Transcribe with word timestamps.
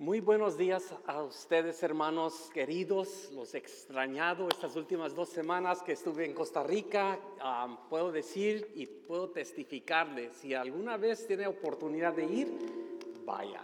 Muy 0.00 0.20
buenos 0.20 0.56
días 0.56 0.94
a 1.08 1.24
ustedes, 1.24 1.82
hermanos 1.82 2.50
queridos, 2.54 3.32
los 3.32 3.52
he 3.52 3.58
extrañado 3.58 4.48
estas 4.48 4.76
últimas 4.76 5.12
dos 5.12 5.28
semanas 5.28 5.82
que 5.82 5.90
estuve 5.90 6.24
en 6.24 6.34
Costa 6.34 6.62
Rica. 6.62 7.18
puedo 7.90 8.12
decir 8.12 8.70
y 8.76 8.86
puedo 8.86 9.30
testificarle, 9.30 10.30
si 10.34 10.54
alguna 10.54 10.96
vez 10.96 11.26
tiene 11.26 11.48
oportunidad 11.48 12.12
de 12.12 12.26
ir, 12.26 12.87
vaya. 13.28 13.60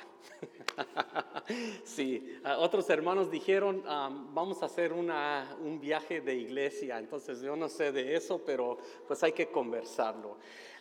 sí, 1.84 2.38
otros 2.58 2.88
hermanos 2.90 3.30
dijeron, 3.30 3.82
vamos 4.32 4.62
a 4.62 4.66
hacer 4.66 4.92
un 4.92 5.80
viaje 5.80 6.20
de 6.20 6.34
iglesia, 6.34 6.98
entonces 6.98 7.40
yo 7.40 7.56
no 7.56 7.68
sé 7.68 7.92
de 7.92 8.14
eso, 8.14 8.42
pero 8.44 8.78
pues 9.08 9.22
hay 9.22 9.32
que 9.32 9.48
conversarlo 9.48 10.36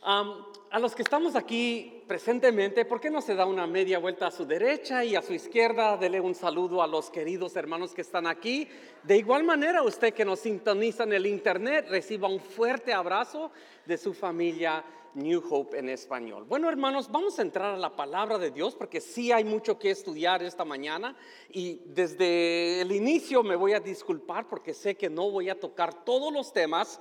a 0.06 0.80
los 0.80 0.96
que 0.96 1.02
estamos 1.02 1.36
aquí 1.36 2.04
presentemente, 2.08 2.84
¿por 2.84 3.00
qué 3.00 3.10
no 3.10 3.22
se 3.22 3.36
da 3.36 3.46
una 3.46 3.66
media 3.66 4.00
vuelta 4.00 4.28
a 4.28 4.32
su 4.32 4.46
derecha 4.46 5.06
y 5.06 5.16
a 5.16 5.22
su 5.22 5.34
izquierda? 5.34 5.96
Dele 5.98 6.20
un 6.20 6.36
saludo 6.36 6.84
a 6.84 6.88
los 6.88 7.10
queridos 7.10 7.56
hermanos 7.56 7.94
que 7.94 8.02
están 8.02 8.28
aquí. 8.28 8.68
De 9.04 9.18
igual 9.18 9.44
manera, 9.44 9.82
usted 9.82 10.14
que 10.14 10.26
nos 10.26 10.40
sintoniza 10.40 11.04
en 11.04 11.14
el 11.14 11.26
internet, 11.26 11.88
reciba 11.90 12.28
un 12.28 12.40
fuerte 12.40 12.94
abrazo 12.94 13.52
de 13.86 13.98
su 13.98 14.14
familia 14.14 14.84
New 15.16 15.44
Hope 15.50 15.78
en 15.78 15.90
español. 15.90 16.46
Bueno, 16.46 16.70
hermanos, 16.70 17.12
vamos 17.12 17.38
a 17.40 17.42
entrar 17.42 17.76
a 17.76 17.78
la 17.78 17.96
palabra 17.96 18.38
de 18.38 18.52
Dios 18.52 18.76
porque 18.76 19.00
sí 19.02 19.32
hay 19.32 19.44
mucho 19.44 19.78
que 19.78 19.92
estudiar 19.92 20.42
esta 20.44 20.66
mañana 20.66 21.16
y 21.50 21.82
desde 21.86 22.82
el 22.82 22.92
inicio 22.92 23.44
me 23.44 23.56
voy 23.56 23.74
a 23.74 23.80
disculpar 23.80 24.48
porque 24.48 24.74
sé 24.74 24.96
que 24.96 25.10
no 25.10 25.30
voy 25.30 25.50
a 25.50 25.60
tocar 25.60 26.04
todos 26.04 26.34
los 26.34 26.52
temas, 26.52 27.00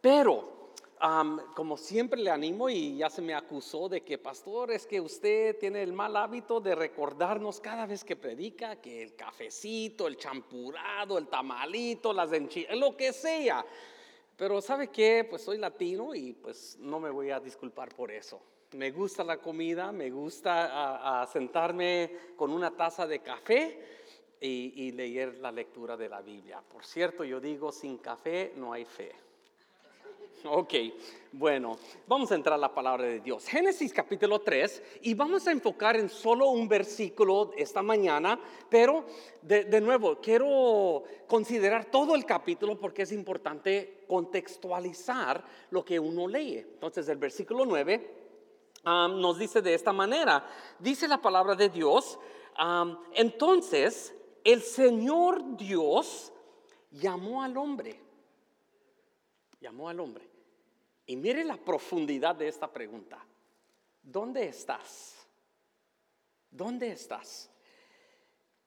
pero 0.00 0.54
como 1.54 1.76
siempre 1.76 2.20
le 2.20 2.30
animo 2.30 2.70
y 2.70 2.96
ya 2.96 3.10
se 3.10 3.20
me 3.20 3.34
acusó 3.34 3.90
de 3.90 4.02
que, 4.02 4.16
pastor, 4.16 4.70
es 4.70 4.86
que 4.86 5.00
usted 5.00 5.58
tiene 5.58 5.82
el 5.82 5.92
mal 5.92 6.16
hábito 6.16 6.60
de 6.60 6.74
recordarnos 6.74 7.60
cada 7.60 7.84
vez 7.84 8.04
que 8.04 8.16
predica 8.16 8.76
que 8.76 9.02
el 9.02 9.14
cafecito, 9.14 10.06
el 10.06 10.16
champurado, 10.16 11.18
el 11.18 11.28
tamalito, 11.28 12.12
las 12.14 12.32
enchiladas, 12.32 12.78
lo 12.78 12.96
que 12.96 13.12
sea. 13.12 13.64
Pero 14.36 14.60
¿sabe 14.60 14.88
qué? 14.88 15.26
Pues 15.28 15.42
soy 15.42 15.58
latino 15.58 16.14
y 16.14 16.32
pues 16.32 16.76
no 16.80 16.98
me 16.98 17.10
voy 17.10 17.30
a 17.30 17.40
disculpar 17.40 17.94
por 17.94 18.10
eso. 18.10 18.40
Me 18.72 18.90
gusta 18.90 19.22
la 19.22 19.38
comida, 19.38 19.92
me 19.92 20.10
gusta 20.10 21.24
sentarme 21.32 22.10
con 22.36 22.50
una 22.50 22.72
taza 22.76 23.06
de 23.06 23.20
café 23.20 23.78
y, 24.40 24.72
y 24.74 24.92
leer 24.92 25.38
la 25.38 25.52
lectura 25.52 25.96
de 25.96 26.08
la 26.08 26.20
Biblia. 26.20 26.60
Por 26.60 26.84
cierto, 26.84 27.22
yo 27.22 27.38
digo, 27.38 27.70
sin 27.70 27.98
café 27.98 28.52
no 28.56 28.72
hay 28.72 28.84
fe. 28.84 29.12
Ok, 30.46 30.74
bueno, 31.32 31.78
vamos 32.06 32.30
a 32.30 32.34
entrar 32.34 32.56
a 32.56 32.58
la 32.58 32.74
palabra 32.74 33.06
de 33.06 33.20
Dios. 33.20 33.46
Génesis 33.46 33.94
capítulo 33.94 34.42
3 34.42 34.82
y 35.00 35.14
vamos 35.14 35.46
a 35.46 35.52
enfocar 35.52 35.96
en 35.96 36.10
solo 36.10 36.50
un 36.50 36.68
versículo 36.68 37.52
esta 37.56 37.80
mañana, 37.80 38.38
pero 38.68 39.06
de, 39.40 39.80
nuevo, 39.80 40.20
quiero 40.20 41.04
considerar 41.26 41.86
todo 41.86 42.14
el 42.14 42.26
capítulo 42.26 42.78
porque 42.78 43.02
es 43.02 43.12
importante 43.12 44.04
contextualizar 44.06 45.42
lo 45.70 45.82
que 45.82 45.98
uno 45.98 46.28
lee. 46.28 46.58
Entonces, 46.58 47.08
el 47.08 47.16
versículo 47.16 47.64
9 47.64 48.14
nos 48.84 49.38
dice 49.38 49.62
de 49.62 49.72
esta 49.72 49.94
manera, 49.94 50.46
dice 50.78 51.08
la 51.08 51.22
palabra 51.22 51.54
de 51.54 51.70
Dios, 51.70 52.18
entonces 53.14 54.14
el 54.44 54.60
Señor 54.60 55.56
Dios 55.56 56.34
llamó 56.90 57.42
al 57.42 57.56
hombre, 57.56 57.98
llamó 59.58 59.88
al 59.88 60.00
hombre 60.00 60.33
y 61.06 61.16
mire 61.16 61.44
la 61.44 61.56
profundidad 61.56 62.34
de 62.34 62.48
esta 62.48 62.70
pregunta. 62.72 63.24
¿Dónde 64.02 64.46
estás? 64.46 65.26
¿Dónde 66.50 66.92
estás? 66.92 67.50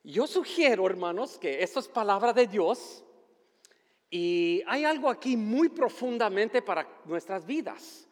Yo 0.03 0.25
sugiero, 0.27 0.85
hermanos, 0.85 1.37
que 1.37 1.61
esto 1.61 1.79
es 1.79 1.87
palabra 1.87 2.33
de 2.33 2.47
Dios 2.47 3.03
y 4.09 4.63
hay 4.67 4.85
algo 4.85 5.09
aquí 5.09 5.35
muy 5.35 5.69
profundamente 5.69 6.61
para 6.61 6.87
nuestras 7.05 7.45
vidas. 7.45 8.07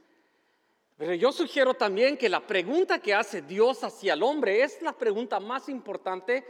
Pero 0.98 1.14
yo 1.14 1.32
sugiero 1.32 1.74
también 1.74 2.18
que 2.18 2.30
la 2.30 2.46
pregunta 2.46 3.00
que 3.00 3.14
hace 3.14 3.42
Dios 3.42 3.84
hacia 3.84 4.14
el 4.14 4.24
hombre 4.24 4.64
es 4.64 4.82
la 4.82 4.94
pregunta 4.94 5.40
más 5.40 5.68
importante 5.68 6.46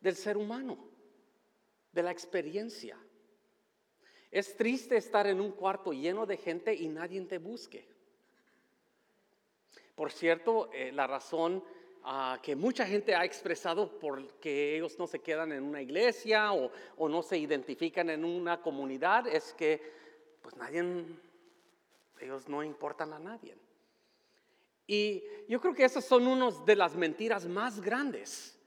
del 0.00 0.16
ser 0.16 0.36
humano, 0.36 0.78
de 1.92 2.02
la 2.02 2.10
experiencia. 2.10 2.98
Es 4.34 4.56
triste 4.56 4.96
estar 4.96 5.28
en 5.28 5.40
un 5.40 5.52
cuarto 5.52 5.92
lleno 5.92 6.26
de 6.26 6.36
gente 6.36 6.74
y 6.74 6.88
nadie 6.88 7.20
te 7.20 7.38
busque. 7.38 7.86
Por 9.94 10.10
cierto, 10.10 10.72
eh, 10.72 10.90
la 10.90 11.06
razón 11.06 11.62
ah, 12.02 12.40
que 12.42 12.56
mucha 12.56 12.84
gente 12.84 13.14
ha 13.14 13.24
expresado 13.24 13.96
por 13.96 14.26
que 14.40 14.74
ellos 14.74 14.98
no 14.98 15.06
se 15.06 15.20
quedan 15.20 15.52
en 15.52 15.62
una 15.62 15.80
iglesia 15.80 16.52
o, 16.52 17.08
no 17.08 17.22
se 17.22 17.38
identifican 17.38 18.10
en 18.10 18.24
una 18.24 18.60
comunidad 18.60 19.28
es 19.28 19.54
que 19.54 19.80
pues 20.42 20.56
nadie, 20.56 20.82
ellos 22.18 22.48
no 22.48 22.64
importan 22.64 23.12
a 23.12 23.20
nadie. 23.20 23.56
Y 24.88 25.22
yo 25.46 25.60
creo 25.60 25.74
que 25.74 25.84
esas 25.84 26.04
son 26.04 26.26
unas 26.26 26.66
de 26.66 26.74
las 26.74 26.96
mentiras 26.96 27.46
más 27.46 27.80
grandes. 27.80 28.58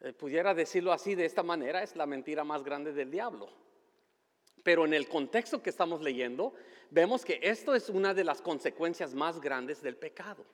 Eh, 0.00 0.12
pudiera 0.12 0.52
decirlo 0.52 0.92
así 0.92 1.14
de 1.14 1.26
esta 1.26 1.44
manera, 1.44 1.84
es 1.84 1.94
la 1.94 2.06
mentira 2.06 2.42
más 2.42 2.64
grande 2.64 2.92
del 2.92 3.12
diablo. 3.12 3.65
Pero 4.66 4.84
en 4.84 4.94
el 4.94 5.06
contexto 5.06 5.62
que 5.62 5.70
estamos 5.70 6.02
leyendo, 6.02 6.52
vemos 6.90 7.24
que 7.24 7.38
esto 7.40 7.72
es 7.72 7.88
una 7.88 8.12
de 8.12 8.24
las 8.24 8.42
consecuencias 8.42 9.14
más 9.14 9.40
grandes 9.40 9.80
del 9.80 9.94
pecado. 9.94 10.44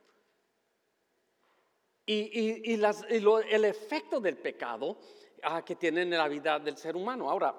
Y, 2.04 2.74
el 2.74 3.64
efecto 3.64 4.20
del 4.20 4.36
pecado 4.36 4.98
ah, 5.42 5.64
que 5.64 5.76
tiene 5.76 6.02
en 6.02 6.10
la 6.10 6.28
vida 6.28 6.58
del 6.58 6.76
ser 6.76 6.94
humano. 6.94 7.30
Ahora, 7.30 7.54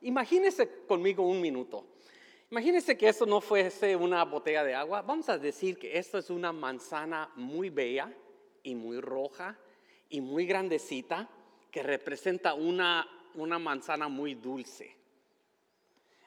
imagínese 0.00 0.86
conmigo 0.86 1.28
un 1.28 1.42
minuto. 1.42 1.84
Imagínese 2.50 2.96
que 2.96 3.10
esto 3.10 3.26
no 3.26 3.42
fuese 3.42 3.94
una 3.94 4.24
botella 4.24 4.64
de 4.64 4.74
agua. 4.74 5.02
Vamos 5.02 5.28
a 5.28 5.36
decir 5.36 5.78
que 5.78 5.98
esto 5.98 6.16
es 6.16 6.30
una 6.30 6.54
manzana 6.54 7.30
muy 7.36 7.68
bella 7.68 8.10
y 8.62 8.74
muy 8.74 8.98
roja 9.02 9.58
y 10.08 10.22
muy 10.22 10.46
grandecita 10.46 11.28
que 11.70 11.82
representa 11.82 12.54
una, 12.54 13.06
una 13.34 13.58
manzana 13.58 14.08
muy 14.08 14.36
dulce. 14.36 14.97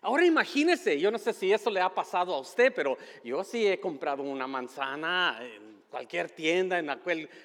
Ahora 0.02 0.26
imagínese, 0.26 1.00
yo 1.00 1.12
no 1.12 1.20
sé 1.20 1.32
si 1.32 1.54
eso 1.54 1.70
le 1.70 1.80
ha 1.80 1.94
pasado 1.94 2.34
a 2.34 2.40
usted, 2.40 2.74
pero 2.76 2.98
yo 3.24 3.44
sí 3.44 3.68
he 3.68 3.80
comprado 3.80 4.24
una 4.24 4.48
manzana 4.48 5.40
en 5.42 5.84
cualquier 5.92 6.32
tienda, 6.32 6.80
en 6.80 6.90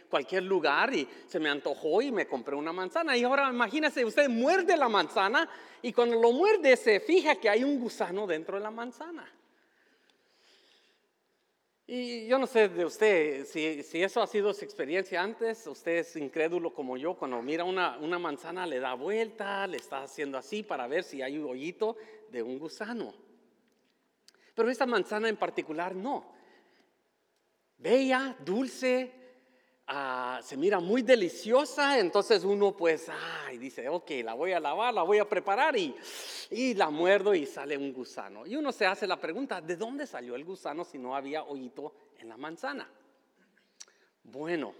cualquier 0.08 0.42
lugar 0.44 0.94
y 0.94 1.06
se 1.26 1.38
me 1.38 1.50
antojó 1.50 2.00
y 2.00 2.10
me 2.10 2.26
compré 2.26 2.54
una 2.54 2.72
manzana. 2.72 3.14
Y 3.14 3.24
ahora 3.24 3.50
imagínese, 3.50 4.04
usted 4.06 4.30
muerde 4.30 4.76
la 4.76 4.88
manzana 4.88 5.46
y 5.82 5.92
cuando 5.92 6.18
lo 6.18 6.32
muerde 6.32 6.76
se 6.76 7.00
fija 7.00 7.34
que 7.34 7.50
hay 7.50 7.62
un 7.62 7.78
gusano 7.78 8.26
dentro 8.26 8.56
de 8.56 8.62
la 8.62 8.70
manzana. 8.70 9.30
Y 11.88 12.26
yo 12.26 12.36
no 12.38 12.48
sé 12.48 12.68
de 12.68 12.84
usted, 12.84 13.44
si, 13.44 14.02
eso 14.02 14.20
ha 14.20 14.26
sido 14.26 14.52
su 14.52 14.64
experiencia 14.64 15.22
antes, 15.22 15.68
usted 15.68 15.98
es 15.98 16.16
incrédulo 16.16 16.74
como 16.74 16.96
yo, 16.96 17.14
cuando 17.14 17.40
mira 17.42 17.62
una, 17.62 17.96
una, 17.98 18.18
manzana 18.18 18.66
le 18.66 18.80
da 18.80 18.94
vuelta, 18.94 19.68
le 19.68 19.76
está 19.76 20.02
haciendo 20.02 20.36
así 20.36 20.64
para 20.64 20.88
ver 20.88 21.04
si 21.04 21.22
hay 21.22 21.38
un 21.38 21.48
hoyito 21.48 21.96
de 22.32 22.42
un 22.42 22.58
gusano. 22.58 23.14
Pero 24.56 24.68
esta 24.68 24.84
manzana 24.84 25.28
en 25.28 25.36
particular 25.36 25.94
no. 25.94 26.34
Bella, 27.78 28.36
dulce, 28.44 29.12
ah, 29.86 30.40
se 30.42 30.56
mira 30.56 30.80
muy 30.80 31.02
deliciosa, 31.02 31.98
entonces 31.98 32.44
uno 32.44 32.76
pues, 32.76 33.08
ay, 33.44 33.58
dice, 33.58 33.88
ok, 33.88 34.10
la 34.24 34.34
voy 34.34 34.52
a 34.52 34.60
lavar, 34.60 34.92
la 34.94 35.02
voy 35.02 35.18
a 35.18 35.28
preparar 35.28 35.76
y, 35.76 35.94
y 36.50 36.74
la 36.74 36.90
muerdo 36.90 37.34
y 37.34 37.46
sale 37.46 37.76
un 37.76 37.92
gusano. 37.92 38.46
Y 38.46 38.56
uno 38.56 38.72
se 38.72 38.86
hace 38.86 39.06
la 39.06 39.20
pregunta, 39.20 39.60
¿de 39.60 39.76
dónde 39.76 40.06
salió 40.06 40.34
el 40.34 40.44
gusano 40.44 40.84
si 40.84 40.98
no 40.98 41.14
había 41.14 41.42
hoyito 41.44 41.94
en 42.18 42.28
la 42.28 42.36
manzana? 42.36 42.88
Bueno, 44.24 44.74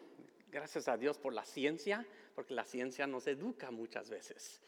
gracias 0.51 0.89
a 0.89 0.97
Dios 0.97 1.19
por 1.19 1.33
la 1.33 1.45
ciencia, 1.45 2.07
porque 2.35 2.55
la 2.55 2.65
ciencia 2.65 3.07
nos 3.07 3.27
educa 3.27 3.71
muchas 3.71 4.11
veces. 4.11 4.61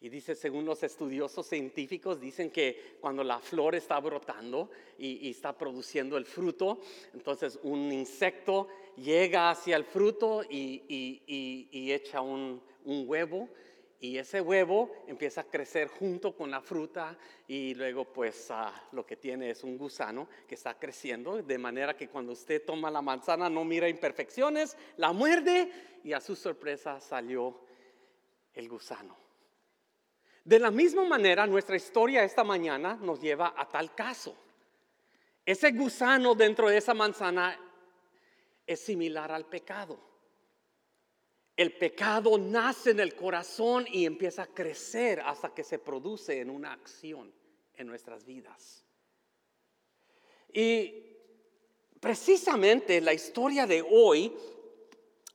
Y 0.00 0.10
dice, 0.10 0.34
según 0.34 0.66
los 0.66 0.82
estudiosos 0.82 1.46
científicos, 1.46 2.20
dicen 2.20 2.50
que 2.50 2.98
cuando 3.00 3.24
la 3.24 3.38
flor 3.38 3.74
está 3.74 3.98
brotando 3.98 4.70
y, 4.98 5.30
está 5.30 5.56
produciendo 5.56 6.18
el 6.18 6.26
fruto, 6.26 6.80
entonces 7.14 7.58
un 7.62 7.90
insecto 7.90 8.68
llega 8.96 9.50
hacia 9.50 9.76
el 9.76 9.84
fruto 9.84 10.42
y, 10.48 11.22
echa 11.92 12.20
un, 12.20 12.62
huevo 12.84 13.48
y 13.98 14.18
ese 14.18 14.40
huevo 14.40 15.04
empieza 15.06 15.40
a 15.40 15.44
crecer 15.44 15.88
junto 15.88 16.36
con 16.36 16.50
la 16.50 16.60
fruta 16.60 17.16
y 17.48 17.74
luego 17.74 18.04
pues 18.04 18.50
ah, 18.50 18.72
lo 18.92 19.04
que 19.06 19.16
tiene 19.16 19.50
es 19.50 19.64
un 19.64 19.78
gusano 19.78 20.28
que 20.46 20.54
está 20.54 20.78
creciendo 20.78 21.42
de 21.42 21.58
manera 21.58 21.96
que 21.96 22.08
cuando 22.08 22.32
usted 22.32 22.64
toma 22.64 22.90
la 22.90 23.02
manzana 23.02 23.48
no 23.48 23.64
mira 23.64 23.88
imperfecciones, 23.88 24.76
la 24.98 25.12
muerde 25.12 25.72
y 26.04 26.12
a 26.12 26.20
su 26.20 26.36
sorpresa 26.36 27.00
salió 27.00 27.58
el 28.54 28.68
gusano. 28.68 29.16
De 30.44 30.60
la 30.60 30.70
misma 30.70 31.04
manera, 31.04 31.44
nuestra 31.46 31.74
historia 31.74 32.22
esta 32.22 32.44
mañana 32.44 32.96
nos 33.02 33.20
lleva 33.20 33.54
a 33.56 33.66
tal 33.68 33.92
caso. 33.96 34.36
Ese 35.44 35.72
gusano 35.72 36.36
dentro 36.36 36.68
de 36.68 36.76
esa 36.76 36.94
manzana 36.94 37.58
es 38.66 38.80
similar 38.80 39.30
al 39.32 39.46
pecado. 39.46 39.98
el 41.56 41.72
pecado 41.72 42.36
nace 42.36 42.90
en 42.90 43.00
el 43.00 43.14
corazón 43.14 43.86
y 43.90 44.04
empieza 44.04 44.42
a 44.42 44.46
crecer 44.46 45.20
hasta 45.20 45.54
que 45.54 45.64
se 45.64 45.78
produce 45.78 46.38
en 46.40 46.50
una 46.50 46.74
acción 46.74 47.32
en 47.74 47.86
nuestras 47.86 48.26
vidas. 48.26 48.84
Y 50.52 51.02
precisamente 51.98 53.00
la 53.00 53.14
historia 53.14 53.66
de 53.66 53.82
hoy 53.82 54.34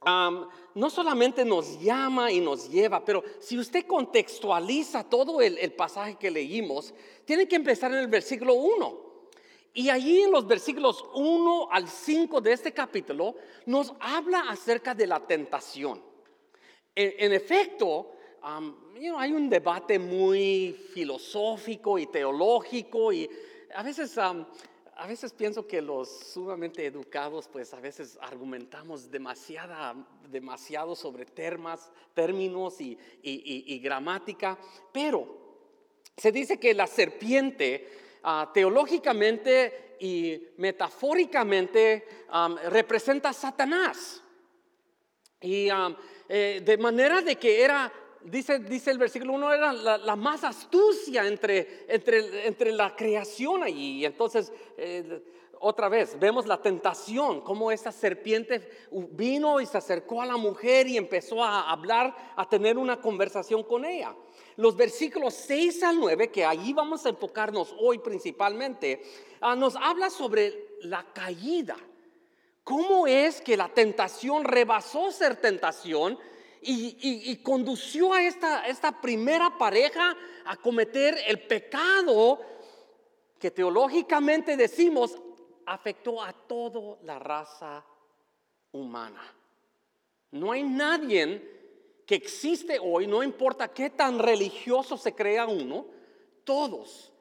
no 0.06 0.90
solamente 0.90 1.46
nos 1.46 1.80
llama 1.80 2.32
y 2.32 2.40
nos 2.40 2.70
lleva, 2.70 3.04
pero 3.04 3.24
si 3.40 3.58
usted 3.58 3.86
contextualiza 3.86 5.04
todo 5.10 5.42
el, 5.42 5.58
el 5.58 5.74
pasaje 5.74 6.16
que 6.16 6.32
leímos, 6.32 6.94
tiene 7.26 7.48
que 7.48 7.56
empezar 7.56 7.92
en 7.92 8.00
el 8.00 8.08
versículo 8.08 8.54
1. 8.54 9.01
Y 9.74 9.90
allí 9.90 10.24
en 10.24 10.32
los 10.32 10.46
versículos 10.46 11.06
1 11.14 11.70
al 11.72 11.88
5 11.88 12.42
de 12.42 12.54
este 12.54 12.74
capítulo 12.74 13.36
nos 13.66 13.94
habla 14.00 14.46
acerca 14.50 14.94
de 14.94 15.08
la 15.08 15.26
tentación. 15.26 16.02
En, 16.94 17.32
efecto, 17.32 18.12
hay 18.42 19.32
un 19.32 19.50
debate 19.50 19.98
muy 19.98 20.74
filosófico 20.94 21.98
y 21.98 22.08
teológico 22.08 23.14
y 23.14 23.30
a 23.74 23.82
veces, 23.82 24.18
a 24.18 24.46
veces 25.08 25.32
pienso 25.32 25.66
que 25.66 25.82
los 25.82 26.10
sumamente 26.10 26.86
educados 26.86 27.48
pues 27.48 27.74
a 27.74 27.80
veces 27.80 28.20
argumentamos 28.22 29.10
demasiada, 29.10 29.96
demasiado 30.30 30.98
sobre 30.98 31.26
termas, 31.26 31.90
términos 32.14 32.82
y, 32.82 32.98
y 33.24 33.80
gramática, 33.80 34.60
pero 34.92 35.40
se 36.18 36.34
dice 36.34 36.60
que 36.60 36.74
la 36.74 36.88
serpiente 36.88 37.88
ah, 38.24 38.50
teológicamente 38.54 39.98
y 40.00 40.50
metafóricamente 40.58 42.08
representa 42.70 43.30
a 43.30 43.34
Satanás. 43.34 44.24
Y 45.42 45.70
eh, 46.30 46.62
de 46.64 46.78
manera 46.78 47.22
de 47.22 47.36
que 47.36 47.64
era, 47.64 47.92
dice, 48.24 48.60
dice 48.60 48.92
el 48.92 48.98
versículo 48.98 49.34
1, 49.34 49.54
era 49.54 49.74
la, 49.74 50.16
más 50.16 50.44
astucia 50.44 51.28
entre, 51.28 51.86
entre, 51.88 52.48
entre, 52.48 52.72
la 52.72 52.96
creación 52.96 53.64
allí. 53.64 54.06
Entonces, 54.06 54.54
eh, 54.78 55.22
otra 55.62 55.88
vez, 55.88 56.20
vemos 56.20 56.48
la 56.48 56.62
tentación, 56.62 57.42
cómo 57.42 57.72
esa 57.72 57.92
serpiente 57.92 58.88
vino 59.12 59.62
y 59.62 59.66
se 59.66 59.78
acercó 59.78 60.22
a 60.22 60.26
la 60.26 60.38
mujer 60.38 60.88
y 60.88 60.98
empezó 60.98 61.44
a 61.44 61.72
hablar, 61.72 62.16
a 62.36 62.50
tener 62.50 62.78
una 62.78 63.00
conversación 63.00 63.64
con 63.64 63.86
ella. 63.86 64.16
Los 64.58 64.76
versículos 64.76 65.34
6 65.36 65.84
al 65.84 66.00
9, 66.00 66.32
que 66.32 66.44
allí 66.44 66.74
vamos 66.74 67.06
a 67.06 67.10
enfocarnos 67.10 67.74
hoy 67.80 68.00
principalmente, 68.00 69.02
ah, 69.40 69.56
nos 69.56 69.76
habla 69.76 70.10
sobre 70.10 70.78
la 70.82 71.06
caída 71.14 71.78
¿Cómo 72.64 73.08
es 73.08 73.42
que 73.42 73.58
la 73.58 73.70
tentación 73.70 74.44
rebasó 74.44 75.12
ser 75.12 75.36
tentación 75.38 76.18
y, 76.62 77.36
condució 77.38 78.14
a 78.14 78.22
esta, 78.22 78.68
esta 78.68 79.02
primera 79.02 79.58
pareja 79.58 80.16
a 80.46 80.56
cometer 80.58 81.18
el 81.28 81.48
pecado 81.48 82.40
que 83.40 83.50
teológicamente 83.50 84.56
decimos 84.56 85.18
afectó 85.74 86.22
a 86.22 86.34
toda 86.34 86.98
la 87.04 87.20
raza 87.20 87.84
humana? 88.72 89.22
No 90.32 90.52
hay 90.52 90.64
nadie 90.64 92.04
que 92.06 92.16
existe 92.16 92.78
hoy, 92.80 93.08
no 93.08 93.24
importa 93.24 93.70
qué 93.70 93.90
tan 93.90 94.20
religioso 94.20 94.98
se 94.98 95.14
crea 95.14 95.46
uno, 95.46 95.86
todos 96.44 97.12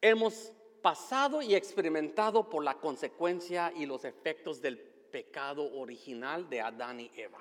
hemos 0.00 0.52
pasado 0.82 1.42
y 1.42 1.54
experimentado 1.54 2.48
por 2.48 2.64
la 2.64 2.74
consecuencia 2.74 3.72
y 3.74 3.86
los 3.86 4.04
efectos 4.04 4.60
del 4.60 4.78
pecado 4.78 5.70
original 5.74 6.48
de 6.48 6.60
Adán 6.60 7.00
y 7.00 7.10
Eva. 7.16 7.40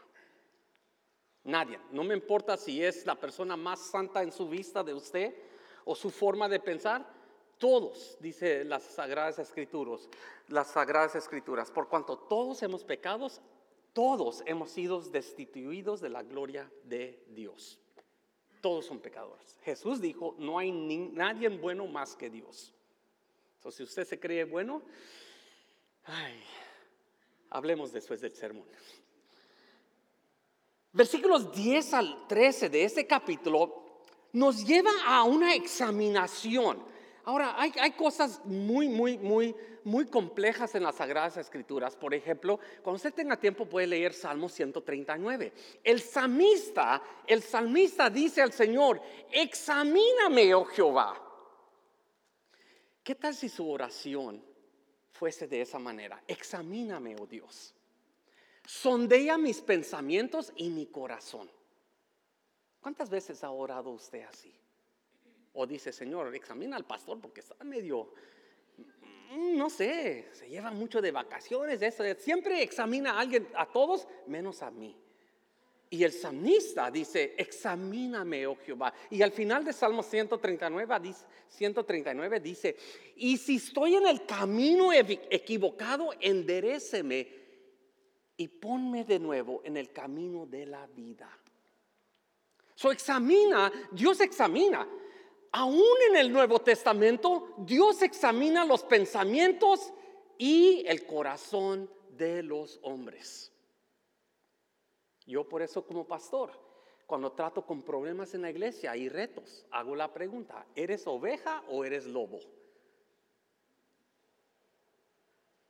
Nadie, 1.43 1.79
no 1.91 2.03
me 2.03 2.13
importa 2.13 2.57
si 2.57 2.83
es 2.83 3.05
la 3.05 3.15
persona 3.15 3.55
más 3.55 3.79
santa 3.79 4.21
en 4.21 4.31
su 4.31 4.49
vista 4.49 4.83
de 4.83 4.93
usted 4.93 5.33
o 5.85 5.95
su 5.95 6.09
forma 6.09 6.49
de 6.49 6.59
pensar, 6.59 7.18
todos, 7.59 8.17
dice 8.19 8.63
las 8.63 8.83
sagradas 8.83 9.37
escrituras, 9.37 10.09
las 10.47 10.71
sagradas 10.71 11.15
escrituras, 11.15 11.69
por 11.69 11.87
cuanto 11.87 12.17
todos 12.17 12.63
hemos 12.63 12.83
pecados, 12.83 13.41
todos 13.93 14.41
hemos 14.45 14.71
sido 14.71 15.01
destituidos 15.01 16.01
de 16.01 16.09
la 16.09 16.23
gloria 16.23 16.71
de 16.85 17.23
Dios. 17.29 17.79
Todos 18.61 18.85
son 18.85 18.99
pecadores. 18.99 19.57
Jesús 19.63 20.01
dijo, 20.01 20.35
no 20.37 20.57
hay 20.57 20.71
nadie 20.71 21.49
bueno 21.49 21.85
más 21.85 22.15
que 22.15 22.29
Dios. 22.29 22.73
Entonces, 23.57 23.77
si 23.77 23.83
usted 23.83 24.05
se 24.05 24.19
cree 24.19 24.45
bueno, 24.45 24.81
hablemos 27.49 27.91
después 27.91 28.21
del 28.21 28.33
sermón. 28.33 28.65
Versículos 30.91 31.53
10 31.53 31.93
al 31.93 32.27
13 32.27 32.69
de 32.69 32.83
este 32.83 33.05
capítulo 33.05 34.03
nos 34.33 34.65
lleva 34.65 34.91
a 35.05 35.23
una 35.23 35.53
examinación. 35.55 36.83
Ahora, 37.29 37.53
hay, 37.59 37.91
cosas 37.91 38.43
muy, 38.43 38.89
muy, 38.89 39.15
muy, 39.19 39.55
muy 39.83 40.07
complejas 40.07 40.73
en 40.73 40.81
las 40.81 40.95
Sagradas 40.95 41.37
Escrituras. 41.37 41.95
Por 41.95 42.15
ejemplo, 42.15 42.59
cuando 42.81 42.95
usted 42.95 43.13
tenga 43.13 43.37
tiempo 43.37 43.67
puede 43.67 43.85
leer 43.85 44.15
Salmo 44.15 44.49
139. 44.49 45.53
El 45.83 46.01
salmista, 46.01 47.03
el 47.27 47.43
salmista 47.43 48.09
dice 48.09 48.41
al 48.41 48.51
Señor, 48.51 48.99
examíname, 49.31 50.55
oh 50.55 50.65
Jehová 50.65 51.21
¿Qué 53.03 53.13
tal 53.13 53.35
si 53.35 53.47
su 53.47 53.69
oración 53.69 54.43
fuese 55.11 55.47
de 55.47 55.61
esa 55.61 55.77
manera? 55.77 56.23
Examíname, 56.27 57.15
oh 57.19 57.27
Dios. 57.27 57.75
Sondea 58.65 59.37
mis 59.37 59.61
pensamientos 59.61 60.51
y 60.55 60.71
mi 60.71 60.87
corazón. 60.87 61.47
¿Cuántas 62.81 63.07
veces 63.11 63.43
ha 63.43 63.51
orado 63.51 63.91
usted 63.91 64.23
así? 64.23 64.58
O 65.53 65.65
dice, 65.65 65.91
Señor, 65.91 66.33
examina 66.35 66.75
al 66.75 66.85
pastor 66.85 67.19
porque 67.19 67.41
está 67.41 67.63
medio, 67.63 68.13
mm, 69.31 69.57
no 69.57 69.69
sé, 69.69 70.29
se 70.31 70.47
lleva 70.49 70.71
mucho 70.71 71.01
de 71.01 71.11
vacaciones, 71.11 71.81
eso. 71.81 72.03
Siempre 72.17 72.61
examina 72.61 73.13
a 73.13 73.19
alguien, 73.19 73.47
a 73.55 73.65
todos, 73.65 74.07
menos 74.27 74.61
a 74.61 74.71
mí. 74.71 74.95
Y 75.91 76.03
el 76.03 76.11
salmista 76.11 76.91
dice, 76.91 77.33
examíname, 77.35 78.45
oh 78.45 78.57
Jehová. 78.57 78.93
Y 79.09 79.23
al 79.23 79.31
final 79.31 79.65
de 79.65 79.73
Salmo 79.73 80.03
139 80.03 80.99
dice, 81.01 81.25
139 81.49 82.39
dice, 82.39 82.75
y 83.15 83.37
si 83.37 83.55
estoy 83.55 83.95
en 83.95 84.05
el 84.05 84.23
camino 84.23 84.93
equivocado, 84.93 86.11
endereceme 86.19 87.27
y 88.37 88.47
ponme 88.47 89.03
de 89.03 89.17
nuevo 89.17 89.61
en 89.65 89.77
el 89.77 89.91
camino 89.91 90.45
de 90.45 90.67
la 90.67 90.85
vida. 90.85 91.27
So 92.75 92.91
examina, 92.91 93.71
Dios 93.91 94.21
examina. 94.21 94.87
Aún 95.51 95.95
en 96.09 96.15
el 96.15 96.31
Nuevo 96.31 96.59
Testamento, 96.59 97.53
Dios 97.57 98.01
examina 98.01 98.65
los 98.65 98.83
pensamientos 98.83 99.91
y 100.37 100.83
el 100.87 101.05
corazón 101.05 101.89
de 102.11 102.43
los 102.43 102.79
hombres. 102.83 103.51
Yo 105.25 105.47
por 105.47 105.61
eso 105.61 105.85
como 105.85 106.07
pastor, 106.07 106.51
cuando 107.05 107.31
trato 107.31 107.65
con 107.65 107.81
problemas 107.81 108.33
en 108.33 108.43
la 108.43 108.51
iglesia 108.51 108.95
y 108.95 109.09
retos, 109.09 109.65
hago 109.71 109.95
la 109.95 110.13
pregunta, 110.13 110.65
¿eres 110.75 111.07
oveja 111.07 111.63
o 111.69 111.83
eres 111.83 112.05
lobo? 112.05 112.39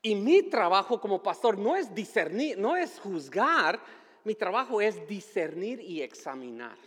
Y 0.02 0.16
mi 0.16 0.44
trabajo 0.44 1.00
como 1.00 1.22
pastor 1.22 1.58
no 1.58 1.76
es 1.76 1.94
discernir, 1.94 2.58
no 2.58 2.76
es 2.76 3.00
juzgar, 3.00 3.80
mi 4.24 4.36
trabajo 4.36 4.82
es 4.82 5.08
discernir 5.08 5.82
y 5.82 6.02
examinar. 6.02 6.78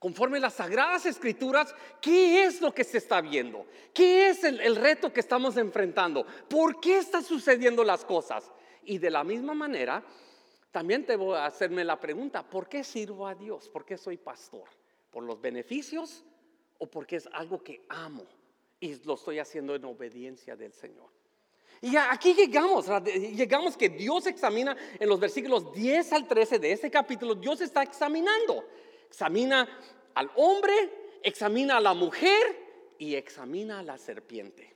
Conforme 0.00 0.40
las 0.40 0.54
sagradas 0.54 1.04
escrituras, 1.04 1.74
¿qué 2.00 2.44
es 2.44 2.62
lo 2.62 2.72
que 2.72 2.84
se 2.84 2.96
está 2.96 3.20
viendo? 3.20 3.66
¿Qué 3.92 4.30
es 4.30 4.42
el, 4.44 4.74
reto 4.76 5.12
que 5.12 5.20
estamos 5.20 5.58
enfrentando? 5.58 6.24
¿Por 6.48 6.80
qué 6.80 6.96
están 6.96 7.22
sucediendo 7.22 7.84
las 7.84 8.02
cosas? 8.06 8.50
Y 8.82 8.96
de 8.96 9.10
la 9.10 9.22
misma 9.24 9.52
manera, 9.52 10.02
también 10.70 11.04
debo 11.04 11.34
hacerme 11.34 11.84
la 11.84 12.00
pregunta, 12.00 12.42
¿por 12.42 12.66
qué 12.66 12.82
sirvo 12.82 13.26
a 13.26 13.34
Dios? 13.34 13.68
¿Por 13.68 13.84
qué 13.84 13.98
soy 13.98 14.16
pastor? 14.16 14.64
¿Por 15.10 15.22
los 15.24 15.38
beneficios 15.38 16.24
o 16.78 16.86
porque 16.86 17.16
es 17.16 17.28
algo 17.34 17.62
que 17.62 17.84
amo 17.90 18.24
y 18.80 18.94
lo 19.04 19.16
estoy 19.16 19.38
haciendo 19.38 19.74
en 19.74 19.84
obediencia 19.84 20.56
del 20.56 20.72
Señor? 20.72 21.10
Y 21.82 21.94
aquí 21.96 22.32
llegamos, 22.32 22.86
llegamos 23.04 23.76
que 23.76 23.90
Dios 23.90 24.26
examina 24.26 24.74
en 24.98 25.08
los 25.10 25.20
versículos 25.20 25.70
10 25.74 26.12
al 26.14 26.26
13 26.26 26.58
de 26.58 26.72
este 26.72 26.90
capítulo, 26.90 27.34
Dios 27.34 27.60
está 27.60 27.82
examinando. 27.82 28.64
Examina 29.10 29.68
al 30.14 30.30
hombre, 30.36 31.18
examina 31.20 31.78
a 31.78 31.80
la 31.80 31.94
mujer 31.94 32.94
y 32.96 33.16
examina 33.16 33.80
a 33.80 33.82
la 33.82 33.98
serpiente. 33.98 34.72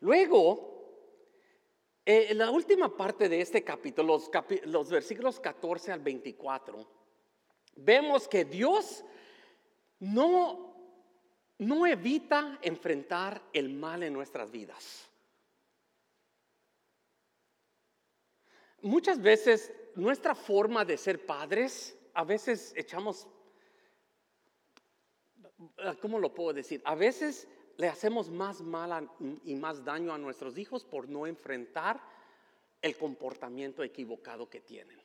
Luego, 0.00 0.74
eh, 2.06 2.28
en 2.30 2.38
la 2.38 2.50
última 2.50 2.96
parte 2.96 3.28
de 3.28 3.42
este 3.42 3.62
capítulo, 3.62 4.18
los, 4.64 4.88
versículos 4.88 5.38
14 5.40 5.92
al 5.92 6.00
24, 6.00 6.88
vemos 7.76 8.26
que 8.26 8.46
Dios 8.46 9.04
no, 10.00 10.74
no 11.58 11.86
evita 11.86 12.58
enfrentar 12.62 13.42
el 13.52 13.68
mal 13.68 14.02
en 14.02 14.14
nuestras 14.14 14.50
vidas. 14.50 15.06
Muchas 18.80 19.20
veces 19.20 19.70
nuestra 19.96 20.34
forma 20.34 20.82
de 20.86 20.96
ser 20.96 21.26
padres, 21.26 21.94
a 22.14 22.24
veces 22.24 22.72
echamos, 22.76 23.26
¿cómo 26.00 26.18
lo 26.18 26.32
puedo 26.32 26.52
decir? 26.52 26.80
A 26.84 26.94
veces 26.94 27.48
le 27.76 27.88
hacemos 27.88 28.30
más 28.30 28.62
mal 28.62 29.10
y 29.44 29.54
más 29.56 29.84
daño 29.84 30.14
a 30.14 30.18
nuestros 30.18 30.56
hijos 30.56 30.84
por 30.84 31.08
no 31.08 31.26
enfrentar 31.26 32.00
el 32.80 32.96
comportamiento 32.96 33.82
equivocado 33.82 34.48
que 34.48 34.60
tienen. 34.60 35.02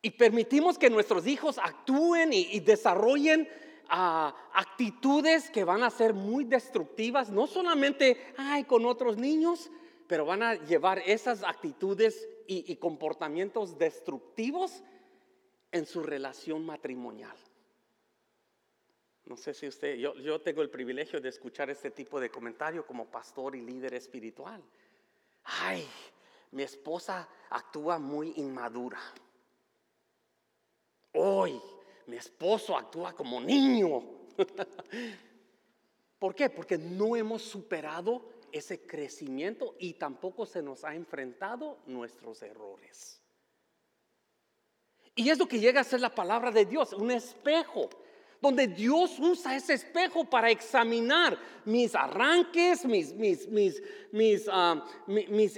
Y 0.00 0.10
permitimos 0.10 0.78
que 0.78 0.90
nuestros 0.90 1.26
hijos 1.26 1.58
actúen 1.58 2.32
y, 2.32 2.58
desarrollen 2.60 3.48
ah, 3.88 4.34
actitudes 4.52 5.48
que 5.50 5.64
van 5.64 5.82
a 5.82 5.90
ser 5.90 6.12
muy 6.12 6.44
destructivas, 6.44 7.30
no 7.30 7.46
solamente 7.46 8.34
ay, 8.36 8.64
con 8.64 8.84
otros 8.84 9.16
niños, 9.16 9.70
pero 10.08 10.26
van 10.26 10.42
a 10.42 10.54
llevar 10.54 10.98
esas 11.06 11.44
actitudes 11.44 12.28
y 12.46 12.76
comportamientos 12.76 13.78
destructivos 13.78 14.82
en 15.70 15.86
su 15.86 16.02
relación 16.02 16.64
matrimonial. 16.64 17.36
No 19.24 19.36
sé 19.36 19.54
si 19.54 19.68
usted, 19.68 19.96
yo, 19.96 20.40
tengo 20.40 20.62
el 20.62 20.70
privilegio 20.70 21.20
de 21.20 21.28
escuchar 21.28 21.70
este 21.70 21.90
tipo 21.90 22.18
de 22.18 22.30
comentario 22.30 22.84
como 22.84 23.06
pastor 23.06 23.54
y 23.54 23.62
líder 23.62 23.94
espiritual. 23.94 24.62
Ay, 25.44 25.86
mi 26.50 26.62
esposa 26.64 27.28
actúa 27.50 27.98
muy 27.98 28.32
inmadura. 28.36 28.98
Hoy, 31.12 31.60
mi 32.06 32.16
esposo 32.16 32.76
actúa 32.76 33.12
como 33.12 33.40
niño. 33.40 34.02
¿Por 36.18 36.34
qué? 36.34 36.50
Porque 36.50 36.76
no 36.76 37.16
hemos 37.16 37.42
superado 37.42 38.24
ese 38.52 38.86
crecimiento 38.86 39.74
y 39.78 39.94
tampoco 39.94 40.46
se 40.46 40.62
nos 40.62 40.84
ha 40.84 40.94
enfrentado 40.94 41.78
nuestros 41.86 42.42
errores. 42.42 43.20
Y 45.14 45.28
es 45.28 45.38
lo 45.38 45.46
que 45.46 45.58
llega 45.58 45.80
a 45.80 45.84
ser 45.84 46.00
la 46.00 46.14
palabra 46.14 46.50
de 46.50 46.64
Dios, 46.64 46.92
un 46.92 47.10
espejo 47.10 47.88
donde 48.42 48.66
Dios 48.66 49.20
usa 49.20 49.54
ese 49.54 49.74
espejo 49.74 50.24
para 50.24 50.50
examinar 50.50 51.38
mis 51.64 51.94
arranques, 51.94 52.84
mis, 52.84 53.14
mis, 53.14 53.48
mis, 53.48 53.80
mis, 54.10 54.48
ah, 54.50 54.84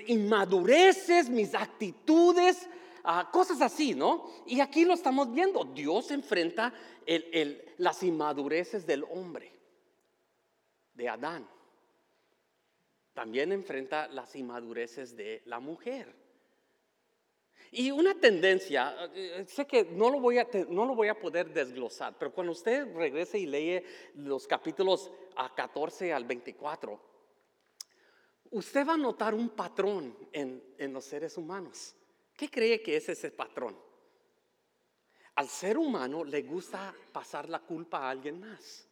inmadureces, 0.07 1.31
mis 1.31 1.55
actitudes, 1.55 2.69
ah, 3.03 3.31
cosas 3.33 3.63
así, 3.63 3.95
¿no? 3.95 4.31
Y 4.47 4.61
aquí 4.61 4.85
lo 4.85 4.93
estamos 4.93 5.33
viendo, 5.33 5.65
Dios 5.65 6.11
enfrenta 6.11 6.75
las 7.79 8.03
inmadureces 8.03 8.87
del 8.87 9.05
hombre, 9.05 9.51
de 10.93 11.09
Adán. 11.09 11.54
También 13.15 13.53
enfrenta 13.53 14.09
las 14.09 14.35
inmadureces 14.35 15.17
de 15.17 15.43
la 15.47 15.61
mujer. 15.61 16.15
Y 17.71 17.91
una 17.91 18.15
tendencia, 18.15 18.95
eh, 19.15 19.45
sé 19.49 19.67
que 19.67 19.85
no 19.85 20.11
lo, 20.11 20.21
voy 20.21 20.39
a, 20.39 20.47
no 20.69 20.85
lo 20.85 20.95
voy 20.95 21.09
a 21.09 21.19
poder 21.19 21.53
desglosar, 21.53 22.15
pero 22.19 22.33
cuando 22.33 22.53
usted 22.53 22.87
regrese 22.95 23.39
y 23.39 23.47
lee 23.47 23.83
los 24.15 24.47
capítulos 24.47 25.11
a 25.37 25.53
14 25.55 26.13
al 26.13 26.25
24, 26.25 27.01
usted 28.51 28.87
va 28.87 28.95
a 28.95 28.97
notar 28.97 29.35
un 29.35 29.49
patrón 29.51 30.17
en, 30.33 30.63
en 30.79 30.93
los 30.93 31.05
seres 31.05 31.37
humanos. 31.37 31.97
¿Qué 32.37 32.49
cree 32.49 32.81
que 32.81 32.97
es 32.97 33.09
ese 33.09 33.33
patrón? 33.33 33.77
Al 35.37 35.49
ser 35.49 35.77
humano 35.77 36.25
le 36.25 36.43
gusta 36.43 36.95
pasar 37.13 37.49
la 37.49 37.59
culpa 37.59 37.99
a 37.99 38.11
alguien 38.11 38.39
más. 38.39 38.89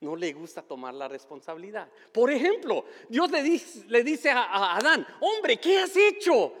No 0.00 0.16
le 0.16 0.32
gusta 0.32 0.62
tomar 0.62 0.94
la 0.94 1.08
responsabilidad. 1.08 1.86
Por 2.10 2.30
ejemplo, 2.30 2.86
Dios 3.08 3.30
le 3.30 4.02
dice, 4.02 4.30
a, 4.30 4.76
Adán, 4.76 5.06
hombre, 5.20 5.58
¿qué 5.58 5.78
has 5.78 5.94
hecho? 5.94 6.54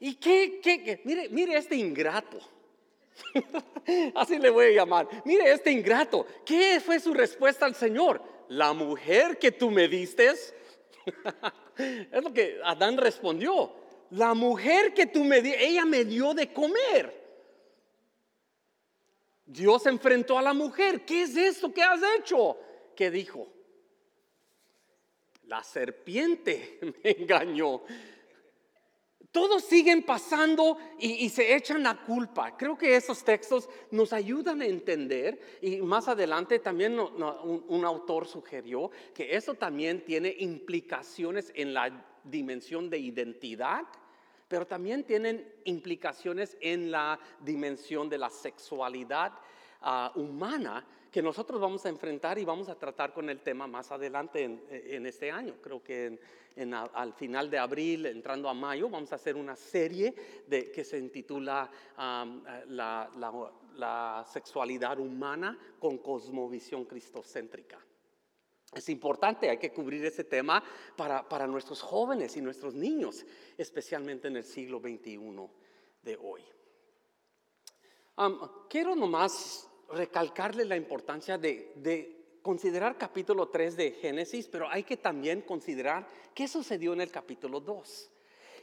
¿Y 0.00 0.16
qué, 0.16 0.60
qué, 0.60 1.00
Mire, 1.04 1.28
mire 1.28 1.56
este 1.56 1.76
ingrato. 1.76 2.38
Así 4.16 4.36
le 4.36 4.50
voy 4.50 4.66
a 4.66 4.70
llamar. 4.70 5.08
Mire 5.24 5.52
este 5.52 5.70
ingrato. 5.70 6.26
¿Qué 6.44 6.80
fue 6.80 6.98
su 6.98 7.14
respuesta 7.14 7.66
al 7.66 7.76
Señor? 7.76 8.20
La 8.48 8.72
mujer 8.72 9.38
que 9.38 9.52
tú 9.52 9.70
me 9.70 9.86
diste. 9.86 10.30
es 11.76 12.24
lo 12.24 12.32
que 12.32 12.58
Adán 12.64 12.96
respondió. 12.96 13.72
La 14.10 14.34
mujer 14.34 14.92
que 14.92 15.06
tú 15.06 15.22
me 15.22 15.40
diste, 15.40 15.64
ella 15.64 15.84
me 15.84 16.04
dio 16.04 16.34
de 16.34 16.52
comer. 16.52 17.22
Dios 19.46 19.86
enfrentó 19.86 20.36
a 20.36 20.42
la 20.42 20.52
mujer. 20.52 21.04
¿Qué 21.04 21.22
es 21.22 21.36
esto 21.36 21.72
que 21.72 21.82
has 21.82 22.00
hecho? 22.18 22.56
¿Qué 22.94 23.10
dijo? 23.10 23.52
La 25.46 25.62
serpiente 25.62 26.78
me 27.04 27.10
engañó 27.10 27.82
todos 29.32 29.64
siguen 29.64 30.02
pasando 30.02 30.76
y, 30.98 31.28
se 31.30 31.56
echan 31.56 31.82
la 31.82 31.96
culpa. 32.04 32.54
Creo 32.56 32.76
que 32.76 32.94
esos 32.94 33.24
textos 33.24 33.68
nos 33.90 34.12
ayudan 34.12 34.60
a 34.60 34.66
entender 34.66 35.58
y 35.62 35.80
más 35.80 36.06
adelante 36.06 36.58
también 36.58 37.00
un, 37.00 37.84
autor 37.84 38.26
sugirió 38.26 38.90
que 39.14 39.34
eso 39.34 39.54
también 39.54 40.04
tiene 40.04 40.36
implicaciones 40.38 41.50
en 41.54 41.72
la 41.72 42.04
dimensión 42.22 42.90
de 42.90 42.98
identidad, 42.98 43.84
pero 44.48 44.66
también 44.66 45.02
tienen 45.04 45.50
implicaciones 45.64 46.58
en 46.60 46.90
la 46.90 47.18
dimensión 47.40 48.10
de 48.10 48.18
la 48.18 48.28
sexualidad 48.28 49.32
ah, 49.80 50.12
humana 50.14 50.86
que 51.12 51.22
nosotros 51.22 51.60
vamos 51.60 51.84
a 51.84 51.90
enfrentar 51.90 52.38
y 52.38 52.44
vamos 52.46 52.70
a 52.70 52.74
tratar 52.78 53.12
con 53.12 53.28
el 53.28 53.42
tema 53.42 53.66
más 53.66 53.92
adelante 53.92 54.44
en, 54.70 55.04
este 55.04 55.30
año. 55.30 55.56
Creo 55.60 55.82
que 55.82 56.18
al 56.94 57.12
final 57.12 57.50
de 57.50 57.58
abril, 57.58 58.06
entrando 58.06 58.48
a 58.48 58.54
mayo, 58.54 58.88
vamos 58.88 59.12
a 59.12 59.16
hacer 59.16 59.36
una 59.36 59.54
serie 59.54 60.14
de, 60.46 60.72
que 60.72 60.82
se 60.82 60.98
intitula 60.98 61.70
la, 62.68 64.26
sexualidad 64.32 64.98
humana 64.98 65.58
con 65.78 65.98
cosmovisión 65.98 66.86
cristocéntrica. 66.86 67.78
Es 68.72 68.88
importante, 68.88 69.50
hay 69.50 69.58
que 69.58 69.70
cubrir 69.70 70.02
ese 70.06 70.24
tema 70.24 70.64
para, 70.96 71.28
para 71.28 71.46
nuestros 71.46 71.82
jóvenes 71.82 72.38
y 72.38 72.40
nuestros 72.40 72.72
niños, 72.72 73.26
especialmente 73.58 74.28
en 74.28 74.36
el 74.38 74.44
siglo 74.44 74.80
XXI 74.80 75.18
de 76.00 76.16
hoy. 76.16 76.42
quiero 78.70 78.96
nomás 78.96 79.68
recalcarle 79.92 80.64
la 80.64 80.76
importancia 80.76 81.38
de, 81.38 82.18
considerar 82.42 82.98
capítulo 82.98 83.48
3 83.48 83.76
de 83.76 83.90
Génesis, 83.92 84.48
pero 84.48 84.68
hay 84.68 84.82
que 84.82 84.96
también 84.96 85.42
considerar 85.42 86.08
qué 86.34 86.48
sucedió 86.48 86.92
en 86.92 87.00
el 87.00 87.10
capítulo 87.10 87.60
2. 87.60 88.10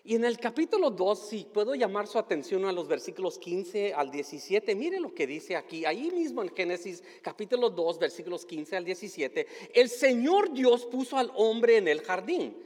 Y 0.03 0.15
en 0.15 0.25
el 0.25 0.37
capítulo 0.37 0.89
2, 0.89 1.29
si 1.29 1.43
puedo 1.45 1.75
llamar 1.75 2.07
su 2.07 2.17
atención 2.17 2.65
a 2.65 2.71
los 2.71 2.87
versículos 2.87 3.37
15 3.37 3.93
al 3.93 4.11
17, 4.11 4.75
mire 4.75 4.99
lo 4.99 5.13
que 5.13 5.27
dice 5.27 5.55
aquí, 5.55 5.85
ahí 5.85 6.09
mismo 6.11 6.41
en 6.41 6.53
Génesis 6.53 7.03
capítulo 7.21 7.69
2, 7.69 7.99
versículos 7.99 8.45
15 8.45 8.77
al 8.77 8.85
17, 8.85 9.47
el 9.73 9.89
Señor 9.89 10.51
Dios 10.51 10.85
puso 10.85 11.17
al 11.17 11.31
hombre 11.35 11.77
en 11.77 11.87
el 11.87 12.01
jardín. 12.01 12.57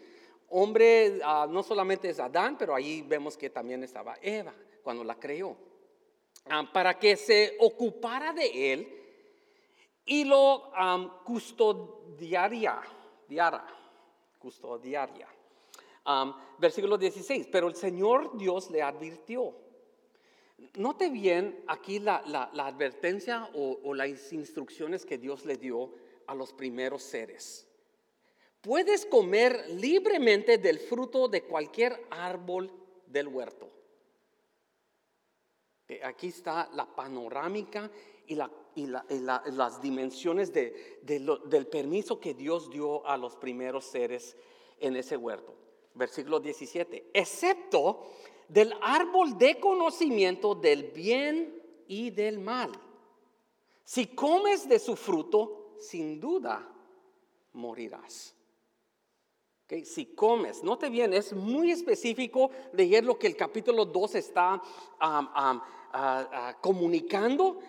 Hombre 0.50 1.20
ah, 1.24 1.48
no 1.50 1.64
solamente 1.64 2.10
es 2.10 2.20
Adán, 2.20 2.58
pero 2.58 2.76
ahí 2.76 3.02
vemos 3.02 3.36
que 3.36 3.50
también 3.50 3.84
estaba 3.84 4.16
Eva 4.22 4.54
cuando 4.84 5.04
la 5.04 5.16
creó. 5.16 5.58
Ah, 6.46 6.70
para 6.72 7.00
que 7.00 7.16
se 7.16 7.56
ocupara 7.60 8.34
de 8.34 8.74
él 8.74 8.88
y 10.06 10.26
lo 10.26 10.72
custodiaria, 11.24 12.82
diara, 13.30 13.66
custodiaria. 14.40 15.28
versículo 16.58 16.98
16, 16.98 17.48
pero 17.50 17.70
el 17.70 17.76
Señor 17.76 18.38
Dios 18.38 18.70
le 18.72 18.82
advirtió. 18.82 19.56
Note 20.76 21.10
bien 21.10 21.64
aquí 21.68 22.00
la, 22.00 22.18
advertencia 22.58 23.50
o, 23.54 23.80
o 23.84 23.94
las 23.94 24.34
instrucciones 24.34 25.06
que 25.06 25.18
Dios 25.18 25.46
le 25.46 25.56
dio 25.56 25.94
a 26.28 26.36
los 26.36 26.52
primeros 26.52 27.04
seres. 27.04 27.68
Puedes 28.60 29.06
comer 29.06 29.66
libremente 29.70 30.58
del 30.58 30.80
fruto 30.80 31.28
de 31.30 31.44
cualquier 31.44 32.06
árbol 32.10 32.72
del 33.08 33.28
huerto 33.30 33.83
Aquí 36.04 36.28
está 36.28 36.70
la 36.74 36.86
panorámica 36.86 37.92
y, 38.28 38.36
las 38.36 39.82
dimensiones 39.82 40.52
del 40.54 41.68
permiso 41.68 42.20
que 42.20 42.34
Dios 42.34 42.70
dio 42.70 43.06
a 43.06 43.18
los 43.18 43.36
primeros 43.36 43.86
seres 43.86 44.36
en 44.80 44.96
ese 44.96 45.18
huerto. 45.18 45.54
Versículo 45.94 46.40
17, 46.40 47.12
excepto 47.14 48.08
del 48.48 48.74
árbol 48.82 49.38
de 49.38 49.60
conocimiento 49.60 50.56
del 50.56 50.92
bien 50.92 51.62
y 51.88 52.10
del 52.10 52.40
mal. 52.40 52.72
Si 53.84 54.08
comes 54.08 54.68
de 54.68 54.80
su 54.80 54.96
fruto, 54.96 55.76
sin 55.80 56.20
duda 56.20 56.68
morirás. 57.54 58.36
Si 59.84 60.06
comes, 60.14 60.64
note 60.64 60.90
bien, 60.90 61.14
es 61.14 61.34
muy 61.34 61.72
específico 61.72 62.52
leer 62.74 63.04
lo 63.04 63.18
que 63.18 63.26
el 63.26 63.36
capítulo 63.36 63.86
2 63.86 64.16
está 64.16 64.62
comunicando. 66.62 67.60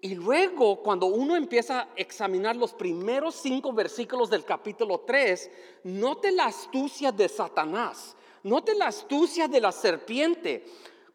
Y 0.00 0.14
luego, 0.14 0.80
cuando 0.80 1.06
uno 1.06 1.34
empieza 1.34 1.80
a 1.80 1.88
examinar 1.96 2.54
los 2.54 2.72
primeros 2.72 3.34
cinco 3.34 3.72
versículos 3.72 4.30
del 4.30 4.44
capítulo 4.44 5.00
3, 5.00 5.50
note 5.84 6.30
la 6.30 6.46
astucia 6.46 7.10
de 7.10 7.28
Satanás. 7.28 8.16
Note 8.44 8.76
la 8.76 8.86
astucia 8.86 9.48
de 9.48 9.60
la 9.60 9.72
serpiente 9.72 10.64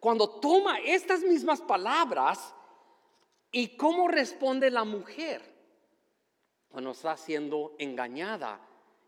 cuando 0.02 0.30
toma 0.30 0.80
estas 0.80 1.22
mismas 1.22 1.62
palabras 1.62 2.54
y 3.50 3.78
cómo 3.78 4.10
responde 4.10 4.70
la 4.70 4.84
mujer 4.84 5.42
cuando 6.68 6.92
está 6.92 7.16
siendo 7.16 7.76
engañada 7.80 8.60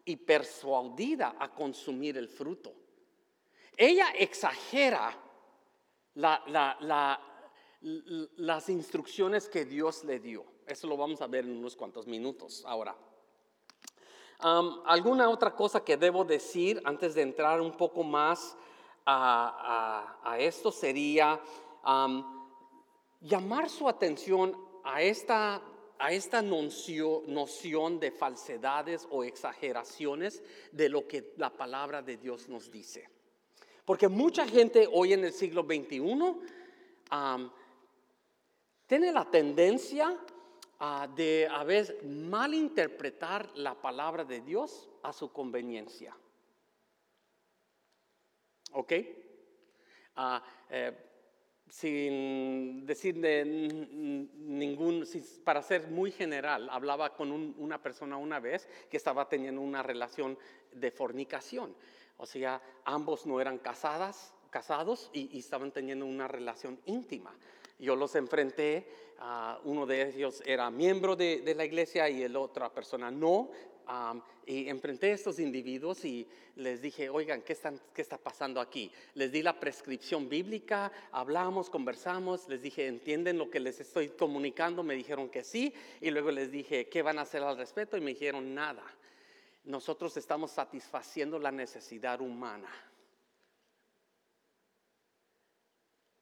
y 0.05 0.15
persuadida 0.17 1.35
a 1.39 1.53
consumir 1.53 2.17
el 2.17 2.29
fruto. 2.29 2.71
Ella 3.75 4.11
exagera 4.11 5.17
las 6.13 7.19
instrucciones 8.69 9.49
que 9.49 9.65
Dios 9.65 10.05
le 10.05 10.19
dio. 10.19 10.45
Eso 10.65 10.87
lo 10.87 10.95
vamos 10.95 11.21
a 11.21 11.27
ver 11.27 11.45
en 11.45 11.57
unos 11.57 11.75
cuantos 11.75 12.07
minutos 12.07 12.63
ahora. 12.65 12.95
¿Alguna 14.39 15.29
otra 15.29 15.55
cosa 15.55 15.83
que 15.83 15.97
debo 15.97 16.23
decir 16.23 16.81
antes 16.85 17.15
de 17.15 17.21
entrar 17.21 17.61
un 17.61 17.71
poco 17.71 18.03
más 18.03 18.57
a, 19.05 20.37
esto 20.39 20.71
sería 20.71 21.39
llamar 23.21 23.69
su 23.69 23.87
atención 23.87 24.57
a 24.83 25.01
esta, 25.01 25.61
a 25.99 26.11
esta 26.11 26.41
noción 26.41 27.99
de 27.99 28.11
falsedades 28.11 29.07
o 29.09 29.23
exageraciones 29.23 30.43
de 30.71 30.89
lo 30.89 31.07
que 31.07 31.33
la 31.37 31.49
palabra 31.49 32.01
de 32.01 32.17
Dios 32.17 32.49
nos 32.49 32.71
dice. 32.71 33.09
Porque 33.85 34.07
mucha 34.07 34.47
gente 34.47 34.87
hoy 34.91 35.13
en 35.13 35.25
el 35.25 35.31
siglo 35.33 35.63
XXI 35.63 36.35
tiene 38.87 39.11
la 39.11 39.29
tendencia 39.29 40.17
de 41.15 41.47
a 41.49 41.63
veces 41.63 42.03
malinterpretar 42.03 43.49
la 43.55 43.79
palabra 43.79 44.25
de 44.25 44.41
Dios 44.41 44.89
a 45.03 45.13
su 45.13 45.31
conveniencia. 45.31 46.15
¿Ok? 48.73 48.93
Ah, 50.17 50.43
eh, 50.69 50.91
sin 51.69 52.85
decir 52.85 53.19
de 53.19 53.43
ningún, 53.45 55.05
para 55.43 55.61
ser 55.61 55.87
muy 55.87 56.11
general, 56.11 56.69
hablaba 56.69 57.15
con 57.15 57.31
una 57.31 57.81
persona 57.81 58.17
una 58.17 58.39
vez 58.39 58.67
que 58.89 58.97
estaba 58.97 59.27
teniendo 59.27 59.61
una 59.61 59.83
relación 59.83 60.37
de 60.71 60.91
fornicación. 60.91 61.75
O 62.17 62.25
sea, 62.25 62.61
ambos 62.85 63.25
no 63.25 63.41
eran 63.41 63.57
casadas, 63.57 64.33
casados 64.49 65.09
y, 65.11 65.37
estaban 65.37 65.71
teniendo 65.71 66.05
una 66.05 66.27
relación 66.27 66.79
íntima. 66.85 67.35
Yo 67.77 67.95
los 67.95 68.15
enfrenté, 68.15 68.87
uno 69.65 69.85
de 69.85 70.09
ellos 70.09 70.41
era 70.45 70.69
miembro 70.69 71.15
de, 71.15 71.41
de 71.41 71.55
la 71.55 71.65
iglesia 71.65 72.09
y 72.09 72.23
el 72.23 72.37
otra 72.37 72.71
persona 72.71 73.11
no, 73.11 73.49
y 74.45 74.69
enfrenté 74.69 75.11
a 75.11 75.15
estos 75.15 75.39
individuos 75.39 76.05
y 76.05 76.27
les 76.55 76.81
dije, 76.81 77.09
oigan, 77.09 77.41
¿qué, 77.41 77.57
¿qué, 77.93 78.01
está 78.01 78.17
pasando 78.17 78.61
aquí? 78.61 78.91
Les 79.15 79.31
di 79.31 79.41
la 79.41 79.59
prescripción 79.59 80.29
bíblica, 80.29 80.91
hablamos, 81.11 81.69
conversamos, 81.69 82.47
les 82.47 82.61
dije, 82.61 82.87
¿entienden 82.87 83.37
lo 83.37 83.49
que 83.49 83.59
les 83.59 83.79
estoy 83.79 84.09
comunicando? 84.09 84.83
Me 84.83 84.95
dijeron 84.95 85.29
que 85.29 85.43
sí, 85.43 85.73
y 86.01 86.11
luego 86.11 86.31
les 86.31 86.51
dije, 86.51 86.87
¿qué 86.87 87.01
van 87.01 87.19
a 87.19 87.23
hacer 87.23 87.43
al 87.43 87.57
respecto? 87.57 87.97
Y 87.97 88.01
me 88.01 88.11
dijeron, 88.11 88.53
nada. 88.53 88.83
Nosotros 89.65 90.15
estamos 90.17 90.51
satisfaciendo 90.51 91.39
la 91.39 91.51
necesidad 91.51 92.21
humana. 92.21 92.69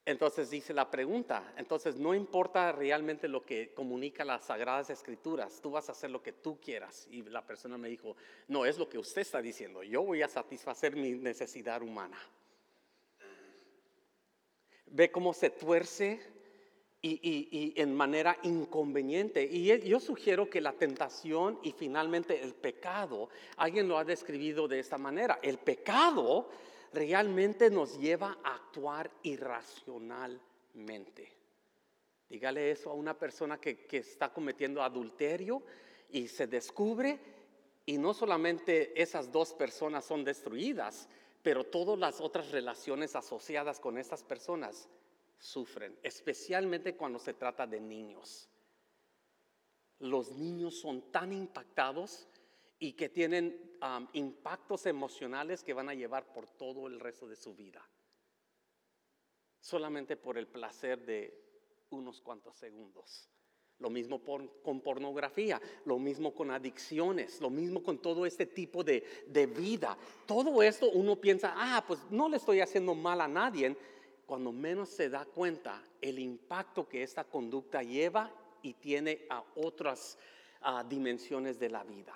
Entonces 0.06 0.50
dice 0.50 0.74
la 0.74 0.92
pregunta, 0.92 1.54
entonces 1.56 1.96
no 1.96 2.14
importa 2.14 2.74
realmente 2.74 3.30
lo 3.30 3.46
que 3.46 3.74
comunica 3.74 4.26
las 4.26 4.44
sagradas 4.44 4.90
escrituras, 4.90 5.62
tú 5.62 5.72
vas 5.72 5.88
a 5.88 5.94
hacer 5.94 6.12
lo 6.12 6.22
que 6.22 6.34
tú 6.34 6.60
quieras. 6.60 7.08
Y 7.10 7.22
la 7.24 7.46
persona 7.46 7.78
me 7.78 7.88
dijo, 7.88 8.18
no 8.50 8.66
es 8.66 8.78
lo 8.78 8.90
que 8.90 8.98
usted 8.98 9.22
está 9.22 9.42
diciendo, 9.42 9.82
yo 9.82 10.04
voy 10.04 10.22
a 10.22 10.28
satisfacer 10.28 10.98
mi 10.98 11.12
necesidad 11.12 11.82
humana. 11.82 12.18
Ve 14.88 15.10
cómo 15.10 15.34
se 15.34 15.50
tuerce 15.50 16.20
y, 17.02 17.74
en 17.76 17.96
manera 17.96 18.38
inconveniente. 18.44 19.44
Y 19.44 19.88
yo 19.88 20.00
sugiero 20.02 20.50
que 20.50 20.62
la 20.62 20.74
tentación 20.74 21.60
y 21.64 21.72
finalmente 21.72 22.42
el 22.42 22.54
pecado, 22.54 23.30
alguien 23.58 23.88
lo 23.88 23.98
ha 23.98 24.04
descrito 24.04 24.68
de 24.68 24.80
esta 24.80 24.98
manera, 24.98 25.40
el 25.42 25.58
pecado 25.58 26.50
realmente 26.94 27.70
nos 27.70 28.00
lleva 28.00 28.38
a 28.44 28.56
actuar 28.56 29.12
irracionalmente. 29.24 31.34
Dígale 32.30 32.72
eso 32.72 32.90
a 32.90 32.94
una 32.94 33.18
persona 33.18 33.60
que, 33.60 33.86
está 33.92 34.32
cometiendo 34.32 34.82
adulterio 34.82 35.64
y 36.10 36.28
se 36.28 36.48
descubre 36.48 37.20
y 37.86 37.98
no 37.98 38.14
solamente 38.14 39.02
esas 39.02 39.32
dos 39.32 39.54
personas 39.54 40.06
son 40.06 40.24
destruidas, 40.24 41.10
pero 41.42 41.66
todas 41.66 42.00
las 42.00 42.22
otras 42.22 42.52
relaciones 42.52 43.16
asociadas 43.16 43.80
con 43.80 43.98
esas 43.98 44.24
personas 44.24 44.88
sufren, 45.38 45.98
especialmente 46.02 46.96
cuando 46.96 47.20
se 47.20 47.34
trata 47.34 47.68
de 47.68 47.82
niños. 47.82 48.48
Los 50.00 50.32
niños 50.32 50.80
son 50.80 51.12
tan 51.12 51.34
impactados 51.34 52.28
y 52.80 52.94
que 52.94 53.10
tienen 53.10 53.78
impactos 54.14 54.86
emocionales 54.86 55.64
que 55.64 55.74
van 55.74 55.90
a 55.90 55.94
llevar 55.94 56.32
por 56.34 56.48
todo 56.48 56.88
el 56.88 57.00
resto 57.00 57.28
de 57.28 57.36
su 57.36 57.54
vida. 57.54 57.88
Solamente 59.60 60.18
por 60.18 60.38
el 60.38 60.48
placer 60.48 61.06
de 61.06 61.34
unos 61.90 62.22
cuantos 62.22 62.58
segundos. 62.58 63.30
Lo 63.80 63.90
mismo 63.90 64.22
con 64.22 64.82
pornografía, 64.82 65.62
lo 65.86 66.00
mismo 66.00 66.34
con 66.34 66.52
adicciones, 66.52 67.42
lo 67.42 67.50
mismo 67.50 67.84
con 67.84 67.98
todo 67.98 68.26
este 68.26 68.46
tipo 68.46 68.84
de, 68.84 69.04
de 69.28 69.46
vida. 69.48 69.98
Todo 70.26 70.62
esto 70.64 70.90
uno 70.92 71.20
piensa, 71.20 71.54
ah, 71.56 71.84
pues 71.86 72.00
no 72.10 72.30
le 72.30 72.38
estoy 72.38 72.62
haciendo 72.62 72.96
mal 72.96 73.20
a 73.20 73.28
nadie, 73.28 73.76
cuando 74.26 74.52
menos 74.52 74.90
se 74.90 75.10
da 75.10 75.26
cuenta 75.26 75.84
el 76.02 76.20
impacto 76.20 76.88
que 76.88 77.04
esta 77.04 77.24
conducta 77.24 77.84
lleva 77.84 78.32
y 78.62 78.74
tiene 78.74 79.26
a 79.30 79.44
otras 79.56 80.18
dimensiones 80.88 81.60
de 81.60 81.70
la 81.70 81.84
vida. 81.84 82.16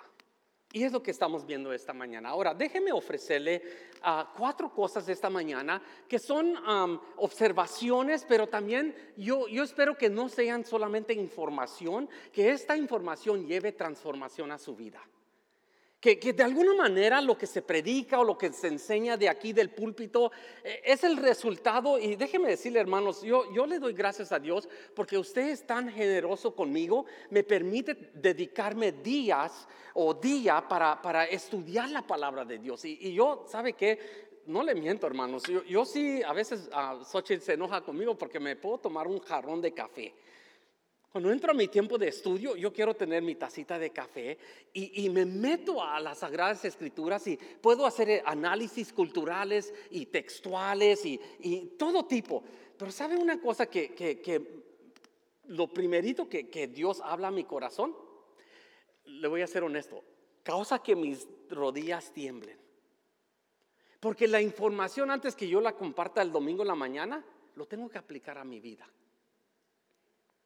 Y 0.72 0.84
es 0.84 0.92
lo 0.92 1.02
que 1.02 1.10
estamos 1.10 1.46
viendo 1.46 1.72
esta 1.72 1.94
mañana. 1.94 2.28
Ahora, 2.28 2.52
déjeme 2.52 2.92
ofrecerle 2.92 3.62
ah, 4.02 4.32
cuatro 4.36 4.70
cosas 4.70 5.08
esta 5.08 5.30
mañana 5.30 5.80
que 6.06 6.18
son 6.18 6.54
observaciones, 7.16 8.26
pero 8.28 8.46
también 8.46 8.94
yo, 9.16 9.48
yo 9.48 9.62
espero 9.62 9.96
que 9.96 10.10
no 10.10 10.28
sean 10.28 10.66
solamente 10.66 11.14
información, 11.14 12.08
que 12.32 12.50
esta 12.50 12.76
información 12.76 13.46
lleve 13.46 13.72
transformación 13.72 14.52
a 14.52 14.58
su 14.58 14.76
vida. 14.76 15.00
Que, 16.00 16.16
de 16.16 16.44
alguna 16.44 16.74
manera 16.74 17.20
lo 17.20 17.36
que 17.36 17.48
se 17.48 17.60
predica 17.60 18.20
o 18.20 18.24
lo 18.24 18.38
que 18.38 18.52
se 18.52 18.68
enseña 18.68 19.16
de 19.16 19.28
aquí 19.28 19.52
del 19.52 19.70
púlpito 19.70 20.30
eh, 20.62 20.80
es 20.84 21.02
el 21.02 21.16
resultado. 21.16 21.98
Y 21.98 22.14
déjeme 22.14 22.50
decirle, 22.50 22.78
hermanos, 22.78 23.22
yo, 23.22 23.52
yo 23.52 23.66
le 23.66 23.80
doy 23.80 23.94
gracias 23.94 24.30
a 24.30 24.38
Dios 24.38 24.68
porque 24.94 25.18
usted 25.18 25.48
es 25.48 25.66
tan 25.66 25.90
generoso 25.90 26.54
conmigo, 26.54 27.06
me 27.30 27.42
permite 27.42 28.12
dedicarme 28.14 28.92
días 28.92 29.66
o 29.94 30.14
día 30.14 30.68
para, 30.68 31.02
para 31.02 31.24
estudiar 31.24 31.90
la 31.90 32.06
palabra 32.06 32.44
de 32.44 32.58
Dios. 32.58 32.84
Y, 32.84 33.12
yo, 33.12 33.44
¿sabe 33.48 33.72
qué? 33.72 34.28
no 34.46 34.62
le 34.62 34.74
miento, 34.74 35.06
hermanos. 35.06 35.42
Yo, 35.42 35.62
yo 35.64 35.84
sí, 35.84 36.22
a 36.22 36.32
veces 36.32 36.70
uh, 36.72 37.04
Xochitl 37.04 37.42
se 37.42 37.52
enoja 37.54 37.82
conmigo 37.82 38.16
porque 38.16 38.40
me 38.40 38.56
puedo 38.56 38.78
tomar 38.78 39.06
un 39.06 39.20
jarrón 39.20 39.60
de 39.60 39.74
café. 39.74 40.14
Cuando 41.10 41.32
entro 41.32 41.52
a 41.52 41.54
mi 41.54 41.68
tiempo 41.68 41.96
de 41.96 42.08
estudio, 42.08 42.54
yo 42.54 42.70
quiero 42.70 42.94
tener 42.94 43.22
mi 43.22 43.34
tacita 43.34 43.78
de 43.78 43.90
café 43.90 44.36
y, 44.74 45.08
me 45.08 45.24
meto 45.24 45.82
a 45.82 45.98
las 46.00 46.18
Sagradas 46.18 46.66
Escrituras 46.66 47.26
y 47.26 47.36
puedo 47.36 47.86
hacer 47.86 48.22
análisis 48.26 48.92
culturales 48.92 49.72
y 49.90 50.06
textuales 50.06 51.04
y, 51.06 51.18
todo 51.78 52.04
tipo. 52.04 52.44
Pero 52.76 52.90
¿sabe 52.90 53.16
una 53.16 53.40
cosa 53.40 53.66
que, 53.66 54.68
lo 55.46 55.72
primerito 55.72 56.28
que, 56.28 56.50
que 56.50 56.68
Dios 56.68 57.00
habla 57.02 57.28
a 57.28 57.32
mi 57.32 57.44
corazón? 57.44 57.96
Le 59.06 59.28
voy 59.28 59.40
a 59.40 59.46
ser 59.46 59.64
honesto, 59.64 60.04
causa 60.42 60.82
que 60.82 60.94
mis 60.94 61.26
rodillas 61.48 62.12
tiemblen. 62.12 62.58
Porque 63.98 64.28
la 64.28 64.42
información 64.42 65.10
antes 65.10 65.34
que 65.34 65.48
yo 65.48 65.62
la 65.62 65.72
comparta 65.72 66.20
el 66.20 66.30
domingo 66.30 66.62
en 66.62 66.68
la 66.68 66.74
mañana, 66.74 67.24
lo 67.56 67.66
tengo 67.66 67.88
que 67.88 67.96
aplicar 67.96 68.36
a 68.36 68.44
mi 68.44 68.60
vida. 68.60 68.86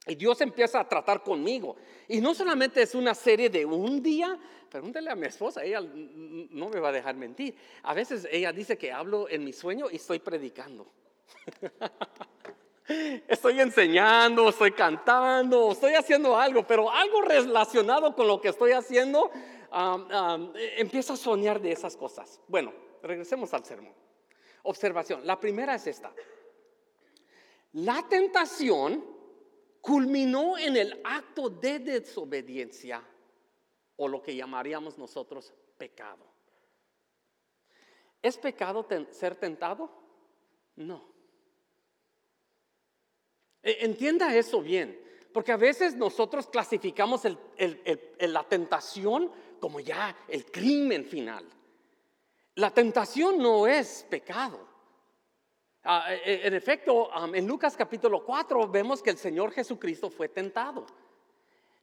Y 0.06 0.16
Dios 0.16 0.40
empieza 0.40 0.80
a 0.80 0.88
tratar 0.88 1.22
conmigo. 1.22 1.76
Y 2.08 2.20
no 2.20 2.34
solamente 2.34 2.82
es 2.82 2.94
una 2.94 3.14
serie 3.14 3.48
de 3.48 3.64
un 3.64 4.02
día, 4.02 4.36
pregúntale 4.68 5.10
a 5.10 5.14
mi 5.14 5.26
esposa, 5.26 5.62
ella 5.62 5.80
no 5.80 6.68
me 6.68 6.80
va 6.80 6.88
a 6.88 6.92
dejar 6.92 7.14
mentir. 7.14 7.54
A 7.84 7.94
veces 7.94 8.26
ella 8.30 8.52
dice 8.52 8.76
que 8.76 8.90
hablo 8.90 9.28
en 9.28 9.44
mi 9.44 9.52
sueño 9.52 9.86
y 9.90 9.96
estoy 9.96 10.18
predicando. 10.18 10.90
estoy 13.28 13.60
enseñando, 13.60 14.48
estoy 14.48 14.72
cantando, 14.72 15.70
estoy 15.70 15.94
haciendo 15.94 16.36
algo, 16.36 16.66
pero 16.66 16.90
algo 16.90 17.22
relacionado 17.22 18.14
con 18.16 18.26
lo 18.26 18.40
que 18.40 18.48
estoy 18.48 18.72
haciendo, 18.72 19.30
empieza 20.76 21.12
a 21.12 21.16
soñar 21.16 21.60
de 21.60 21.70
esas 21.70 21.96
cosas. 21.96 22.40
Bueno, 22.48 22.72
regresemos 23.02 23.54
al 23.54 23.64
sermón. 23.64 23.94
Observación, 24.64 25.24
la 25.24 25.38
primera 25.38 25.76
es 25.76 25.86
esta. 25.86 26.12
La 27.74 28.04
tentación 28.08 29.11
culminó 29.82 30.56
en 30.56 30.76
el 30.76 31.00
acto 31.04 31.50
de 31.50 31.80
desobediencia 31.80 33.02
o 33.96 34.08
lo 34.08 34.22
que 34.22 34.34
llamaríamos 34.34 34.96
nosotros 34.96 35.52
pecado. 35.76 36.24
¿Es 38.22 38.38
pecado 38.38 38.86
ser 39.10 39.34
tentado? 39.34 39.90
No. 40.76 41.04
E, 43.60 43.84
entienda 43.84 44.34
eso 44.34 44.62
bien, 44.62 44.98
porque 45.32 45.50
a 45.50 45.56
veces 45.56 45.96
nosotros 45.96 46.46
clasificamos 46.46 47.22
la 47.24 48.44
tentación 48.44 49.32
como 49.58 49.80
ya 49.80 50.16
el 50.28 50.46
crimen 50.46 51.04
final. 51.04 51.44
La 52.54 52.70
tentación 52.70 53.38
no 53.38 53.66
es 53.66 54.06
pecado. 54.08 54.71
Ah, 55.84 56.14
e, 56.14 56.42
e, 56.44 56.46
en 56.46 56.54
efecto, 56.54 57.10
en 57.34 57.46
Lucas 57.46 57.76
capítulo 57.76 58.24
4 58.24 58.68
vemos 58.68 59.02
que 59.02 59.10
el 59.10 59.18
Señor 59.18 59.50
Jesucristo 59.50 60.10
fue 60.10 60.28
tentado. 60.28 60.86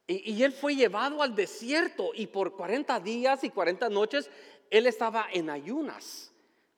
Y, 0.08 0.34
y, 0.34 0.44
Él 0.44 0.54
fue 0.54 0.76
llevado 0.76 1.22
al 1.22 1.36
desierto 1.36 2.12
y 2.14 2.28
por 2.28 2.56
40 2.56 3.00
días 3.02 3.44
y 3.44 3.50
40 3.50 3.90
noches 3.90 4.30
Él 4.70 4.88
estaba 4.88 5.28
en 5.32 5.50
ayunas. 5.50 6.32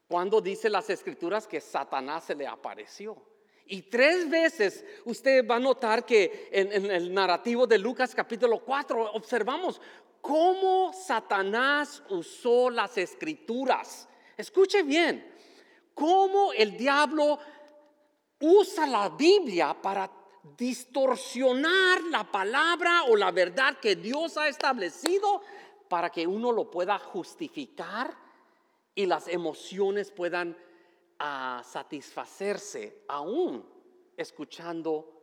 Cuando 0.07 0.41
dice 0.41 0.69
las 0.69 0.89
escrituras 0.89 1.47
que 1.47 1.61
Satanás 1.61 2.25
se 2.25 2.35
le 2.35 2.47
apareció. 2.47 3.15
Y 3.67 3.83
tres 3.83 4.29
veces 4.29 4.83
usted 5.05 5.47
va 5.47 5.55
a 5.55 5.59
notar 5.59 6.05
que 6.05 6.49
en, 6.51 6.73
en 6.73 6.91
el 6.91 7.13
narrativo 7.13 7.67
de 7.67 7.77
Lucas 7.77 8.13
capítulo 8.13 8.59
4 8.59 9.13
observamos 9.13 9.79
cómo 10.19 10.91
Satanás 10.91 12.03
usó 12.09 12.69
las 12.69 12.97
escrituras. 12.97 14.09
Escuche 14.35 14.83
bien, 14.83 15.31
cómo 15.93 16.53
el 16.53 16.77
diablo 16.77 17.39
usa 18.39 18.87
la 18.87 19.09
Biblia 19.09 19.79
para 19.79 20.11
distorsionar 20.57 22.01
la 22.03 22.29
palabra 22.29 23.03
o 23.03 23.15
la 23.15 23.31
verdad 23.31 23.77
que 23.79 23.95
Dios 23.95 24.37
ha 24.37 24.47
establecido 24.47 25.41
para 25.87 26.09
que 26.09 26.25
uno 26.25 26.51
lo 26.51 26.69
pueda 26.69 26.97
justificar 26.97 28.15
y 28.95 29.05
las 29.05 29.27
emociones 29.27 30.11
puedan 30.11 30.57
ah, 31.19 31.61
satisfacerse 31.63 33.03
aún 33.07 33.63
escuchando 34.17 35.21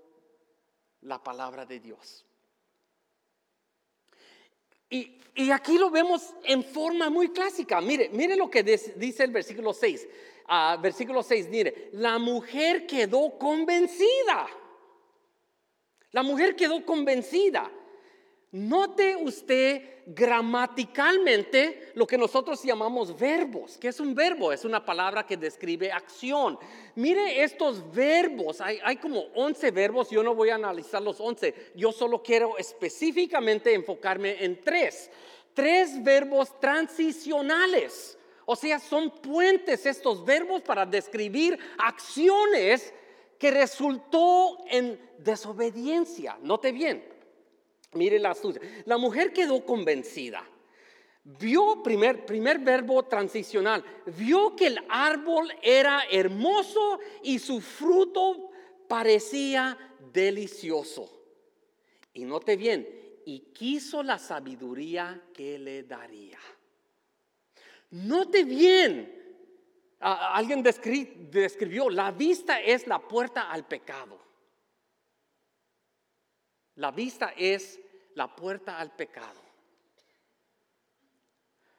la 1.03 1.23
palabra 1.23 1.65
de 1.65 1.81
Dios. 1.81 2.25
Y, 4.91 5.51
aquí 5.53 5.79
lo 5.79 5.91
vemos 5.91 6.35
en 6.45 6.65
forma 6.65 7.11
muy 7.11 7.29
clásica. 7.31 7.81
Mire, 7.81 8.09
mire 8.09 8.37
lo 8.37 8.51
que 8.51 8.63
dice 8.63 9.25
el 9.25 9.31
versículo 9.31 9.73
6. 9.73 10.09
Versículo 10.81 11.23
6, 11.23 11.49
mire, 11.49 11.91
la 11.93 12.19
mujer 12.19 12.87
quedó 12.87 13.39
convencida. 13.39 14.47
La 16.13 16.23
mujer 16.23 16.57
quedó 16.57 16.85
convencida. 16.85 17.71
Note 18.51 19.15
usted 19.15 19.99
gramaticalmente 20.07 21.93
lo 21.95 22.07
que 22.07 22.17
nosotros 22.17 22.63
llamamos 22.63 23.19
verbos. 23.19 23.77
¿Qué 23.77 23.89
es 23.89 24.01
un 24.01 24.15
verbo? 24.15 24.51
Es 24.51 24.65
una 24.65 24.83
palabra 24.83 25.27
que 25.27 25.37
describe 25.37 25.93
acción. 25.93 26.59
Mire 26.95 27.43
estos 27.43 27.93
verbos. 27.93 28.63
Hay, 28.63 28.79
hay, 28.83 28.97
como 28.97 29.21
11 29.35 29.71
verbos. 29.71 30.09
Yo 30.09 30.23
no 30.23 30.35
voy 30.35 30.49
a 30.49 30.55
analizar 30.55 31.03
los 31.03 31.21
11. 31.21 31.73
Yo 31.75 31.93
solo 31.93 32.23
quiero 32.23 32.57
específicamente 32.57 33.75
enfocarme 33.75 34.43
en 34.43 34.63
tres. 34.63 35.11
Tres 35.53 36.03
verbos 36.03 36.59
transicionales. 36.59 38.18
O 38.51 38.57
sea, 38.57 38.79
son 38.79 39.11
puentes 39.11 39.85
estos 39.85 40.25
verbos 40.25 40.63
para 40.63 40.87
describir 40.87 41.59
acciones 41.77 42.95
que 43.39 43.51
resultó 43.51 44.65
en 44.71 44.99
desobediencia. 45.19 46.39
Note 46.41 46.73
bien. 46.73 47.05
Mire 47.93 48.19
la 48.19 48.31
astucia. 48.31 48.63
La 48.87 48.97
mujer 48.97 49.35
quedó 49.35 49.63
convencida. 49.67 50.43
Vio, 51.25 51.83
primer, 51.83 52.25
primer 52.25 52.59
verbo 52.61 53.03
transicional, 53.03 53.85
vio 54.17 54.57
que 54.57 54.69
el 54.69 54.79
árbol 54.89 55.53
era 55.61 56.05
hermoso 56.11 57.01
y 57.23 57.39
su 57.41 57.61
fruto 57.61 58.49
parecía 58.89 59.77
delicioso. 60.11 61.07
Y 62.15 62.25
note 62.25 62.57
bien, 62.57 62.89
y 63.27 63.41
quiso 63.53 64.03
la 64.03 64.19
sabiduría 64.19 65.23
que 65.35 65.59
le 65.59 65.83
daría. 65.83 66.39
Note 67.91 68.45
bien, 68.45 69.19
alguien 70.01 70.63
describió, 70.63 71.89
la 71.89 72.11
vista 72.11 72.61
es 72.61 72.87
la 72.87 72.99
puerta 72.99 73.51
al 73.51 73.67
pecado. 73.67 74.19
La 76.77 76.91
vista 76.91 77.33
es 77.37 77.81
la 78.15 78.35
puerta 78.35 78.79
al 78.79 78.95
pecado. 78.95 79.41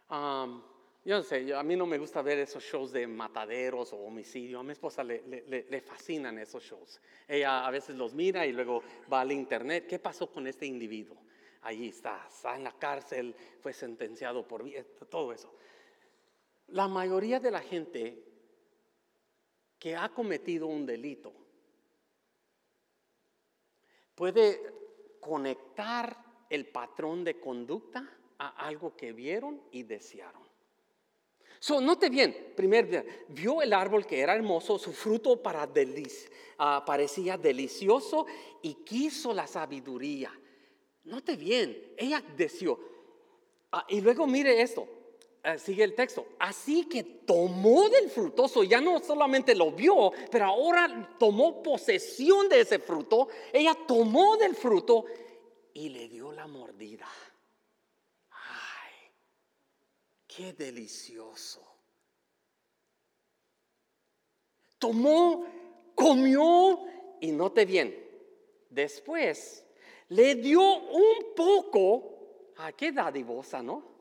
yo 0.10 1.18
no 1.18 1.24
sé, 1.24 1.54
a 1.54 1.64
mí 1.64 1.76
no 1.76 1.86
me 1.86 1.98
gusta 1.98 2.22
ver 2.22 2.40
esos 2.40 2.64
shows 2.64 2.92
de 2.92 3.06
mataderos 3.06 3.94
o 3.94 3.98
homicidio. 3.98 4.60
A 4.60 4.64
mi 4.64 4.74
esposa 4.74 5.04
le, 5.04 5.22
le, 5.48 5.82
fascinan 5.82 6.38
esos 6.40 6.64
shows. 6.64 7.00
Ella 7.28 7.66
a 7.66 7.72
veces 7.72 7.96
los 7.96 8.14
mira 8.14 8.46
y 8.46 8.52
luego 8.52 8.84
va 9.12 9.22
al 9.22 9.32
internet. 9.32 9.86
¿Qué 9.88 10.00
pasó 10.00 10.32
con 10.32 10.48
este 10.48 10.66
individuo? 10.66 11.18
Allí 11.62 11.90
está, 11.90 12.26
está 12.28 12.56
en 12.56 12.64
la 12.64 12.72
cárcel, 12.72 13.36
fue 13.62 13.74
sentenciado 13.74 14.48
por 14.48 14.64
todo 15.10 15.32
eso. 15.32 15.54
La 16.72 16.88
mayoría 16.88 17.40
de 17.40 17.52
la 17.52 17.62
gente 17.62 18.24
que 19.78 19.96
ha 19.96 20.10
cometido 20.10 20.68
un 20.68 20.86
delito 20.86 21.34
puede 24.14 24.62
conectar 25.20 26.26
el 26.50 26.68
patrón 26.68 27.24
de 27.24 27.40
conducta 27.40 28.10
a 28.38 28.50
algo 28.68 28.96
que 28.96 29.14
vieron 29.14 29.62
y 29.72 29.84
desearon. 29.84 30.50
So, 31.62 31.82
note 31.82 32.10
bien, 32.10 32.54
primer 32.56 33.26
vio 33.28 33.62
el 33.62 33.74
árbol 33.74 34.06
que 34.06 34.20
era 34.20 34.34
hermoso, 34.34 34.80
su 34.80 34.94
fruto 34.94 35.42
para 35.42 35.70
ah, 36.58 36.84
parecía 36.86 37.38
delicioso 37.38 38.26
y 38.62 38.76
quiso 38.86 39.34
la 39.34 39.46
sabiduría. 39.46 40.32
Note 41.04 41.36
bien, 41.36 41.94
ella 41.98 42.24
deseó. 42.38 42.80
Ah, 43.72 43.86
y 43.90 44.00
luego 44.00 44.26
mire 44.26 44.62
esto, 44.62 44.88
sigue 45.58 45.84
el 45.84 45.96
texto. 45.96 46.28
Así 46.40 46.86
que 46.86 47.04
tomó 47.04 47.90
del 47.90 48.10
frutoso, 48.10 48.64
ya 48.64 48.82
no 48.82 49.00
solamente 49.00 49.56
lo 49.56 49.72
vio, 49.72 50.12
pero 50.32 50.46
ahora 50.46 51.16
tomó 51.18 51.64
posesión 51.64 52.50
de 52.50 52.62
ese 52.62 52.80
fruto. 52.80 53.30
Ella 53.54 53.76
tomó 53.88 54.38
del 54.38 54.56
fruto 54.56 55.06
y 55.74 55.90
le 55.90 56.08
dio 56.10 56.32
la 56.32 56.48
mordida. 56.48 57.08
Ay, 58.32 59.12
qué 60.28 60.54
delicioso. 60.54 61.66
Tomó, 64.78 65.46
comió 65.96 66.80
y 67.20 67.32
note 67.32 67.66
bien. 67.66 68.08
Después 68.70 69.66
le 70.10 70.36
dio 70.36 70.62
un 70.62 71.34
poco. 71.36 72.54
Ay, 72.58 72.74
qué 72.78 72.92
dadivosa, 72.92 73.62
¿no? 73.62 73.99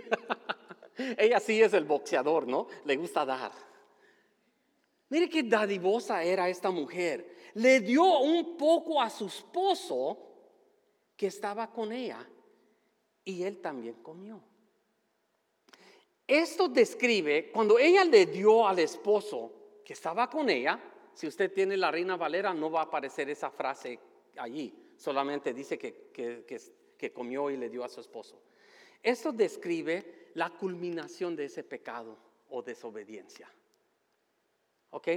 Ella 1.18 1.40
sí 1.40 1.60
es 1.60 1.72
el 1.72 1.84
boxeador, 1.84 2.46
¿no? 2.46 2.66
Le 2.84 2.96
gusta 2.96 3.24
dar. 3.24 3.52
Mire 5.08 5.28
qué 5.28 5.42
dadivosa 5.42 6.22
era 6.22 6.48
esta 6.48 6.70
mujer. 6.70 7.34
Le 7.54 7.80
dio 7.80 8.20
un 8.20 8.56
poco 8.56 9.00
a 9.00 9.10
su 9.10 9.26
esposo 9.26 10.18
que 11.16 11.26
estaba 11.26 11.70
con 11.70 11.92
ella 11.92 12.26
y 13.24 13.42
él 13.42 13.60
también 13.60 13.94
comió. 14.02 14.40
Esto 16.26 16.68
describe 16.68 17.50
cuando 17.52 17.78
ella 17.78 18.04
le 18.04 18.26
dio 18.26 18.66
al 18.66 18.78
esposo 18.78 19.52
que 19.84 19.92
estaba 19.92 20.30
con 20.30 20.48
ella, 20.48 20.80
si 21.12 21.26
usted 21.26 21.52
tiene 21.52 21.76
la 21.76 21.90
Reina 21.90 22.16
Valera 22.16 22.54
no 22.54 22.70
va 22.70 22.80
a 22.80 22.84
aparecer 22.84 23.28
esa 23.28 23.50
frase 23.50 23.98
allí, 24.36 24.74
solamente 24.96 25.52
dice 25.52 25.78
que, 25.78 26.10
que, 26.12 26.44
que 26.96 27.12
comió 27.12 27.50
y 27.50 27.56
le 27.56 27.68
dio 27.68 27.84
a 27.84 27.88
su 27.88 28.00
esposo. 28.00 28.40
Esto 29.04 29.32
describe 29.32 30.30
la 30.34 30.48
culminación 30.48 31.36
de 31.36 31.44
ese 31.44 31.62
pecado 31.62 32.16
o 32.48 32.62
desobediencia. 32.62 33.48
¿Ok? 34.90 35.08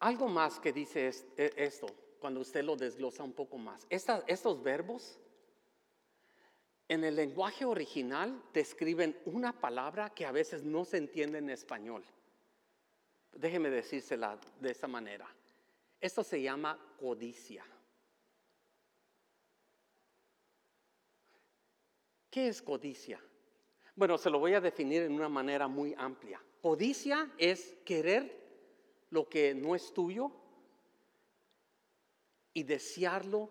algo 0.00 0.28
más 0.28 0.58
que 0.58 0.72
dice 0.72 1.12
e, 1.36 1.52
esto, 1.56 1.86
cuando 2.18 2.40
usted 2.40 2.64
lo 2.64 2.76
desglosa 2.76 3.22
un 3.22 3.34
poco 3.34 3.58
más. 3.58 3.86
estos 3.90 4.62
verbos 4.62 5.18
en 6.88 7.04
el 7.04 7.16
lenguaje 7.16 7.66
original 7.66 8.42
describen 8.54 9.20
una 9.26 9.52
palabra 9.52 10.08
que 10.14 10.24
a 10.24 10.32
veces 10.32 10.64
no 10.64 10.86
se 10.86 10.96
entiende 10.96 11.36
en 11.36 11.50
español. 11.50 12.02
Déjeme 13.32 13.68
decírsela 13.68 14.40
de 14.58 14.70
esta 14.70 14.88
manera. 14.88 15.28
Esto 16.00 16.24
se 16.24 16.40
llama 16.40 16.78
codicia. 16.98 17.64
¿Qué 22.30 22.48
es 22.48 22.62
codicia? 22.62 23.22
Bueno, 23.96 24.18
se 24.18 24.30
lo 24.30 24.38
voy 24.38 24.54
a 24.54 24.60
definir 24.60 25.02
en 25.02 25.12
una 25.12 25.28
manera 25.28 25.66
muy 25.66 25.94
amplia. 25.96 26.40
Codicia 26.60 27.32
es 27.38 27.76
querer 27.84 28.38
lo 29.10 29.28
que 29.28 29.54
no 29.54 29.74
es 29.74 29.92
tuyo 29.92 30.30
y 32.52 32.62
desearlo 32.62 33.50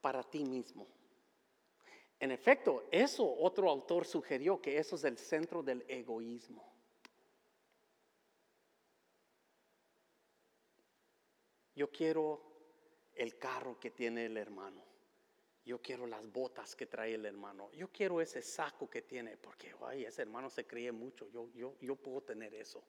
para 0.00 0.22
ti 0.22 0.44
mismo. 0.44 0.86
En 2.18 2.30
efecto, 2.30 2.84
eso 2.90 3.30
otro 3.40 3.70
autor 3.70 4.06
sugirió 4.06 4.60
que 4.60 4.78
eso 4.78 4.96
es 4.96 5.04
el 5.04 5.18
centro 5.18 5.62
del 5.62 5.84
egoísmo. 5.86 6.64
Yo 11.74 11.90
quiero 11.90 12.40
el 13.14 13.36
carro 13.36 13.78
que 13.78 13.90
tiene 13.90 14.26
el 14.26 14.38
hermano. 14.38 14.95
Yo 15.66 15.82
quiero 15.82 16.06
las 16.06 16.24
botas 16.32 16.76
que 16.76 16.86
trae 16.86 17.14
el 17.14 17.26
hermano. 17.26 17.72
Yo 17.72 17.88
quiero 17.88 18.20
ese 18.20 18.40
saco 18.40 18.88
que 18.88 19.02
tiene, 19.02 19.36
porque 19.36 19.74
ay, 19.84 20.04
ese 20.04 20.22
hermano 20.22 20.48
se 20.48 20.64
cree 20.64 20.92
mucho. 20.92 21.28
Yo, 21.28 21.50
yo, 21.54 21.74
yo 21.80 21.96
puedo 21.96 22.20
tener 22.22 22.54
eso. 22.54 22.84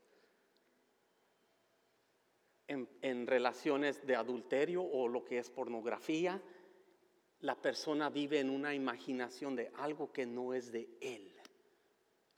En, 2.67 2.87
en 3.01 3.25
relaciones 3.25 4.05
de 4.05 4.15
adulterio 4.15 4.83
o 4.83 5.07
lo 5.07 5.25
que 5.25 5.39
es 5.39 5.49
pornografía, 5.49 6.39
la 7.39 7.55
persona 7.55 8.11
vive 8.11 8.39
en 8.39 8.51
una 8.51 8.75
imaginación 8.75 9.55
de 9.55 9.71
algo 9.77 10.11
que 10.11 10.27
no 10.27 10.53
es 10.53 10.71
de 10.71 10.87
él 11.01 11.33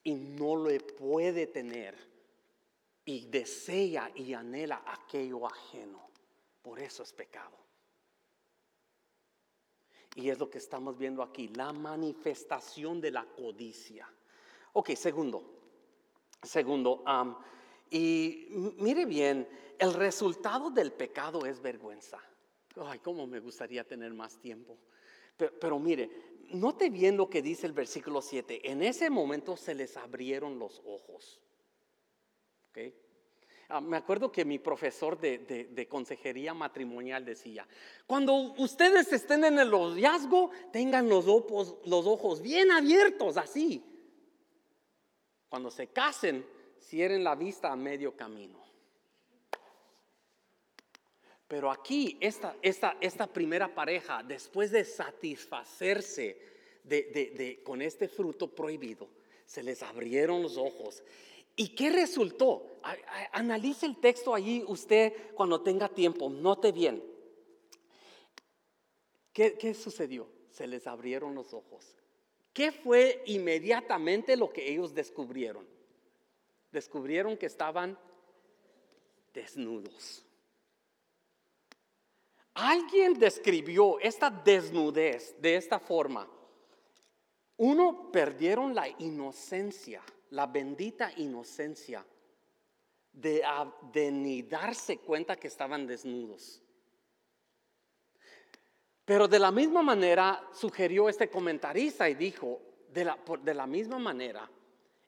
y 0.04 0.14
no 0.14 0.56
lo 0.56 0.70
puede 0.98 1.48
tener 1.48 1.98
y 3.04 3.26
desea 3.26 4.10
y 4.16 4.34
anhela 4.34 4.84
aquello 4.86 5.46
ajeno. 5.46 6.10
Por 6.62 6.80
eso 6.80 7.04
es 7.04 7.12
pecado. 7.12 7.58
Y 10.16 10.30
es 10.30 10.40
lo 10.40 10.50
que 10.50 10.58
estamos 10.58 10.98
viendo 10.98 11.22
aquí, 11.22 11.50
la 11.50 11.72
manifestación 11.72 13.00
de 13.00 13.12
la 13.12 13.26
codicia. 13.26 14.12
Ok, 14.74 14.92
segundo, 14.96 15.44
segundo, 16.42 17.04
y 17.90 18.48
mire 18.78 19.06
bien, 19.06 19.48
el 19.78 19.94
resultado 19.94 20.70
del 20.70 20.92
pecado 20.92 21.46
es 21.46 21.62
vergüenza. 21.62 22.20
Ay, 22.76 23.00
cómo 23.00 23.26
me 23.26 23.40
gustaría 23.40 23.84
tener 23.84 24.14
más 24.14 24.38
tiempo. 24.40 24.78
Pero, 25.38 25.80
mire, 25.80 26.10
note 26.50 26.90
bien 26.90 27.18
lo 27.18 27.30
que 27.30 27.42
dice 27.42 27.66
el 27.66 27.74
versículo 27.74 28.22
7. 28.22 28.70
En 28.70 28.84
ese 28.84 29.10
momento 29.10 29.56
se 29.56 29.74
les 29.74 29.96
abrieron 29.98 30.60
los 30.60 30.82
ojos. 30.86 31.40
Ah, 33.70 33.80
me 33.80 33.98
acuerdo 33.98 34.32
que 34.32 34.44
mi 34.44 34.58
profesor 34.58 35.20
de, 35.20 35.88
consejería 35.88 36.56
matrimonial 36.56 37.24
decía, 37.24 37.68
cuando 38.08 38.34
ustedes 38.58 39.14
estén 39.14 39.46
en 39.46 39.60
el 39.60 39.70
noviazgo, 39.70 40.50
tengan 40.74 41.08
los 41.08 41.26
los 41.26 42.06
ojos 42.08 42.42
bien 42.42 42.72
abiertos, 42.72 43.38
así. 43.38 43.84
Cuando 45.48 45.70
se 45.70 45.88
casen, 45.88 46.46
cierren 46.80 47.24
la 47.24 47.36
vista 47.36 47.72
a 47.72 47.76
medio 47.76 48.16
camino. 48.16 48.60
Pero 51.48 51.72
aquí, 51.72 52.18
esta, 52.22 52.56
esta, 52.62 52.98
esta 53.02 53.26
primera 53.26 53.74
pareja, 53.74 54.22
después 54.22 54.70
de 54.70 54.86
satisfacerse 54.86 56.40
de, 56.84 57.62
con 57.64 57.82
este 57.82 58.08
fruto 58.08 58.48
prohibido, 58.54 59.10
se 59.46 59.64
les 59.64 59.82
abrieron 59.82 60.44
los 60.44 60.58
ojos. 60.58 61.04
¿Y 61.60 61.76
qué 61.76 61.90
resultó? 61.90 62.80
Analice 63.34 63.86
el 63.86 63.98
texto 63.98 64.34
allí 64.34 64.64
usted 64.66 65.34
cuando 65.34 65.62
tenga 65.62 65.90
tiempo, 65.90 66.30
note 66.30 66.72
bien. 66.72 67.04
¿Qué, 69.34 69.58
¿Qué 69.58 69.74
sucedió? 69.74 70.30
Se 70.52 70.66
les 70.68 70.88
abrieron 70.88 71.36
los 71.36 71.54
ojos. 71.54 71.98
¿Qué 72.54 72.72
fue 72.72 73.24
inmediatamente 73.26 74.38
lo 74.38 74.54
que 74.54 74.72
ellos 74.72 74.94
descubrieron? 74.94 75.68
Descubrieron 76.72 77.36
que 77.36 77.48
estaban 77.48 78.00
desnudos. 79.34 80.24
Alguien 82.54 83.20
describió 83.20 84.00
esta 84.00 84.30
desnudez 84.30 85.36
de 85.42 85.58
esta 85.58 85.78
forma. 85.78 86.26
Uno, 87.58 88.10
perdieron 88.14 88.74
la 88.74 88.88
inocencia, 89.00 90.02
la 90.32 90.46
bendita 90.48 91.12
inocencia 91.18 92.06
de, 93.14 94.12
ni 94.12 94.44
darse 94.44 94.98
cuenta 94.98 95.36
que 95.36 95.48
estaban 95.48 95.88
desnudos. 95.88 96.62
Pero 99.06 99.28
de 99.28 99.40
la 99.40 99.52
misma 99.52 99.82
manera 99.82 100.48
sugirió 100.54 101.10
este 101.10 101.30
comentarista 101.30 102.10
y 102.10 102.14
dijo, 102.14 102.62
de 102.92 103.54
la 103.54 103.68
misma 103.68 103.98
manera, 103.98 104.50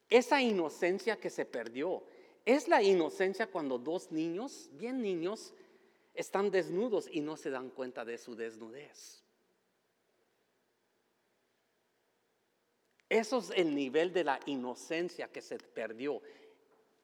esa 0.08 0.42
inocencia 0.42 1.18
que 1.18 1.30
se 1.30 1.44
perdió 1.44 2.02
es 2.44 2.68
la 2.68 2.82
inocencia 2.82 3.46
cuando 3.46 3.78
dos 3.78 4.10
niños, 4.10 4.68
bien 4.72 5.00
niños, 5.00 5.54
están 6.14 6.50
desnudos 6.50 7.08
y 7.10 7.20
no 7.20 7.36
se 7.36 7.50
dan 7.50 7.70
cuenta 7.70 8.04
de 8.04 8.18
su 8.18 8.34
desnudez. 8.34 9.21
Eso 13.12 13.38
es 13.40 13.52
el 13.54 13.74
nivel 13.74 14.10
de 14.10 14.24
la 14.24 14.40
inocencia 14.46 15.28
que 15.28 15.42
se 15.42 15.58
perdió 15.58 16.22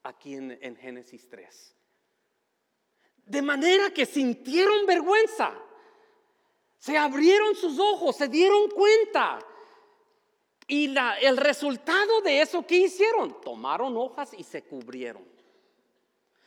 aquí 0.05 0.37
en, 0.37 0.75
Génesis 0.75 1.29
3. 1.29 1.77
De 3.27 3.43
manera 3.43 3.91
que 3.91 4.07
sintieron 4.07 4.87
vergüenza, 4.87 5.53
se 6.79 6.97
abrieron 6.97 7.55
sus 7.55 7.79
ojos, 7.79 8.17
se 8.17 8.27
dieron 8.27 8.71
cuenta. 8.71 9.39
Y 10.67 10.95
el 11.21 11.37
resultado 11.37 12.23
de 12.23 12.41
eso, 12.41 12.67
¿qué 12.67 12.77
hicieron? 12.77 13.39
Tomaron 13.43 13.95
hojas 13.99 14.33
y 14.33 14.45
se 14.45 14.63
cubrieron. 14.63 15.27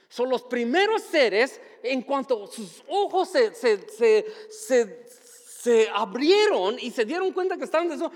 Son 0.10 0.28
los 0.28 0.41
primeros 0.41 1.04
seres, 1.04 1.62
en 1.84 2.02
cuanto 2.02 2.47
sus 2.47 2.84
ojos 2.88 3.30
se, 3.30 3.54
se, 4.50 5.88
abrieron 5.93 6.80
y 6.80 6.89
se 6.89 7.06
dieron 7.06 7.32
cuenta 7.32 7.58
que 7.58 7.65
estaban 7.65 7.89
desnudos, 7.89 8.12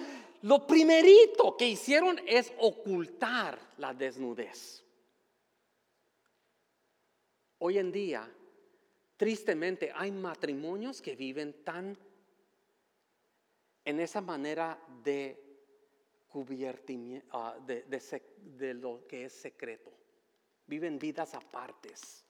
lo 0.45 0.67
primerito 0.67 1.57
que 1.57 1.67
hicieron 1.67 2.19
es 2.27 2.53
ocultar 2.59 3.57
la 3.79 3.95
desnudez. 3.95 4.83
Hoy 7.57 7.79
en 7.79 7.91
día, 7.91 8.31
tristemente, 9.17 9.91
hay 9.95 10.11
matrimonios 10.11 11.01
que 11.01 11.15
viven 11.15 11.63
tan 11.63 11.97
en 13.85 13.99
esa 13.99 14.21
manera 14.21 14.79
de 15.03 15.41
cubiertimiento, 16.27 17.27
ah, 17.31 17.57
de 17.65 18.73
lo 18.75 19.07
que 19.07 19.25
es 19.25 19.33
secreto. 19.33 19.91
Viven 20.67 20.99
vidas 20.99 21.33
apartes. 21.33 22.23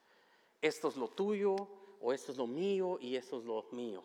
Esto 0.62 0.88
es 0.88 0.96
lo 0.96 1.10
tuyo, 1.10 1.56
o 2.00 2.14
esto 2.14 2.32
es 2.32 2.38
lo 2.38 2.48
mío, 2.48 2.98
y 3.02 3.18
esto 3.18 3.40
es 3.40 3.44
lo 3.44 3.68
mío. 3.74 4.02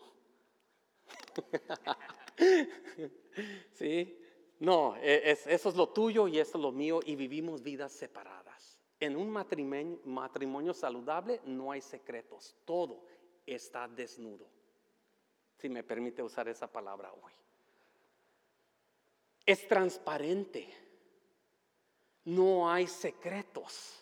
¿Sí? 3.73 4.17
No, 4.59 4.95
e, 4.97 5.31
eso 5.31 5.69
es 5.69 5.75
lo 5.75 5.89
tuyo 5.89 6.27
y 6.27 6.39
esto 6.39 6.57
es 6.57 6.61
lo 6.61 6.71
mío, 6.71 6.99
y 7.03 7.15
vivimos 7.15 7.61
vidas 7.63 7.91
separadas. 7.91 8.79
En 8.99 9.15
un 9.15 9.29
matrimonio, 9.29 9.99
matrimonio 10.05 10.73
saludable 10.73 11.41
no 11.45 11.71
hay 11.71 11.81
secretos, 11.81 12.55
todo 12.65 13.03
está 13.45 13.87
desnudo. 13.87 14.47
Si 15.57 15.69
me 15.69 15.83
permite 15.83 16.21
usar 16.21 16.47
esa 16.47 16.71
palabra 16.71 17.11
hoy. 17.11 17.33
Es 19.45 19.67
transparente. 19.67 20.67
No 22.25 22.69
hay 22.69 22.87
secretos. 22.87 24.00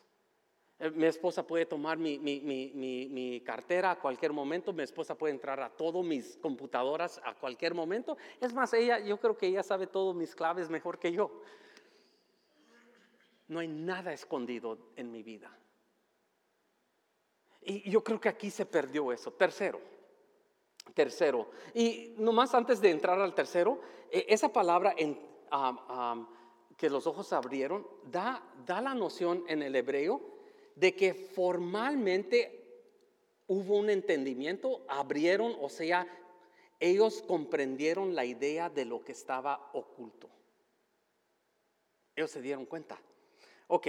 Eh, 0.79 0.89
mi 0.91 1.05
esposa 1.05 1.45
puede 1.45 1.65
tomar 1.65 1.97
mi, 1.97 3.41
cartera 3.45 3.91
a 3.91 3.99
cualquier 3.99 4.31
momento, 4.31 4.71
mi 4.71 4.83
esposa 4.83 5.15
puede 5.15 5.33
entrar 5.33 5.59
a 5.59 5.69
todas 5.69 6.03
mis 6.05 6.37
computadoras 6.37 7.19
a 7.23 7.35
cualquier 7.35 7.73
momento. 7.73 8.17
Es 8.39 8.53
más, 8.53 8.73
ella, 8.73 8.99
yo 8.99 9.19
creo 9.19 9.37
que 9.37 9.47
ella 9.47 9.61
sabe 9.61 9.87
todas 9.87 10.15
mis 10.15 10.33
claves 10.33 10.69
mejor 10.69 10.97
que 10.97 11.11
yo. 11.11 11.41
No 13.49 13.59
hay 13.59 13.67
nada 13.67 14.13
escondido 14.13 14.77
en 14.95 15.11
mi 15.11 15.21
vida. 15.21 15.51
Y 17.61 17.89
yo 17.89 18.01
creo 18.03 18.21
que 18.21 18.29
aquí 18.29 18.49
se 18.49 18.65
perdió 18.65 19.11
eso. 19.11 19.33
Tercero, 19.33 19.81
tercero. 20.93 21.49
Y 21.73 22.15
nomás 22.17 22.53
antes 22.53 22.79
de 22.79 22.91
entrar 22.91 23.19
al 23.19 23.35
tercero, 23.35 23.81
eh, 24.09 24.25
esa 24.29 24.53
palabra 24.53 24.93
en, 24.95 25.19
que 26.77 26.89
los 26.89 27.05
ojos 27.05 27.33
abrieron 27.33 27.85
da, 28.05 28.41
da 28.65 28.79
la 28.79 28.93
noción 28.93 29.43
en 29.47 29.61
el 29.63 29.75
hebreo 29.75 30.38
de 30.79 30.95
que 30.95 31.13
formalmente 31.13 32.59
hubo 33.47 33.77
un 33.77 33.89
entendimiento, 33.89 34.85
abrieron, 34.87 35.55
o 35.59 35.67
sea, 35.67 36.07
ellos 36.79 37.21
comprendieron 37.21 38.15
la 38.15 38.23
idea 38.23 38.69
de 38.69 38.85
lo 38.85 39.03
que 39.03 39.11
estaba 39.11 39.71
oculto. 39.73 40.29
Ellos 42.15 42.31
se 42.31 42.41
dieron 42.41 42.65
cuenta. 42.65 42.97
Ok. 43.67 43.87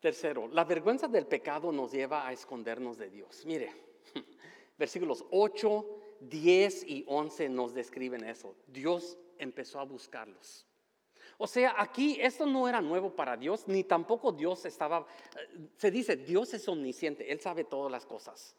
tercero, 0.00 0.48
la 0.48 0.64
vergüenza 0.64 1.08
del 1.08 1.26
pecado 1.26 1.72
nos 1.72 1.92
lleva 1.92 2.26
a 2.26 2.32
escondernos 2.32 2.96
de 2.96 3.10
Dios. 3.10 3.44
Mire, 3.44 3.72
versículos 4.78 5.24
8, 5.30 6.00
10 6.20 6.84
y 6.84 7.04
11 7.08 7.48
nos 7.50 7.74
describen 7.74 8.24
eso. 8.24 8.54
Dios 8.68 9.18
empezó 9.38 9.80
a 9.80 9.84
buscarlos. 9.84 10.66
O 11.38 11.46
sea, 11.46 11.74
aquí 11.78 12.18
esto 12.20 12.46
no 12.46 12.68
era 12.68 12.80
nuevo 12.80 13.10
para 13.14 13.36
Dios, 13.36 13.68
ni 13.68 13.84
tampoco 13.84 14.32
Dios 14.32 14.64
estaba, 14.64 15.06
eh, 15.36 15.68
se 15.76 15.90
dice, 15.90 16.16
Dios 16.16 16.54
es 16.54 16.66
omnisciente, 16.68 17.30
Él 17.30 17.40
sabe 17.40 17.64
todas 17.64 17.92
las 17.92 18.06
cosas. 18.06 18.56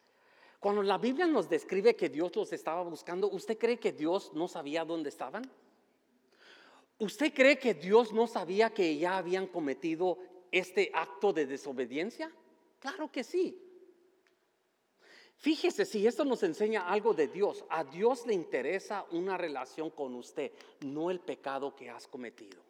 Cuando 0.59 0.83
la 0.83 0.97
Biblia 0.97 1.27
nos 1.27 1.49
describe 1.49 1.95
que 1.95 2.09
Dios 2.09 2.35
los 2.35 2.53
estaba 2.53 2.83
buscando, 2.83 3.29
¿usted 3.29 3.57
cree 3.57 3.77
que 3.77 3.91
Dios 3.91 4.31
no 4.33 4.47
sabía 4.47 4.85
dónde 4.85 5.09
estaban? 5.09 5.49
¿Usted 6.99 7.33
cree 7.33 7.59
que 7.59 7.75
Dios 7.75 8.11
no 8.11 8.25
sabía 8.25 8.71
que 8.71 8.97
ya 8.97 9.17
habían 9.17 9.47
cometido 9.47 10.17
este 10.51 10.89
acto 10.93 11.31
de 11.31 11.45
desobediencia? 11.45 12.31
Claro 12.79 13.11
que 13.11 13.23
sí. 13.23 13.63
Fíjese 15.35 15.85
si 15.85 16.07
esto 16.07 16.25
nos 16.25 16.41
enseña 16.41 16.87
algo 16.87 17.13
de 17.13 17.27
Dios. 17.27 17.63
A 17.69 17.83
Dios 17.83 18.25
le 18.25 18.33
interesa 18.33 19.05
una 19.11 19.37
relación 19.37 19.91
con 19.91 20.15
usted, 20.15 20.51
no 20.81 21.11
el 21.11 21.19
pecado 21.19 21.75
que 21.75 21.91
has 21.91 22.07
cometido. 22.07 22.66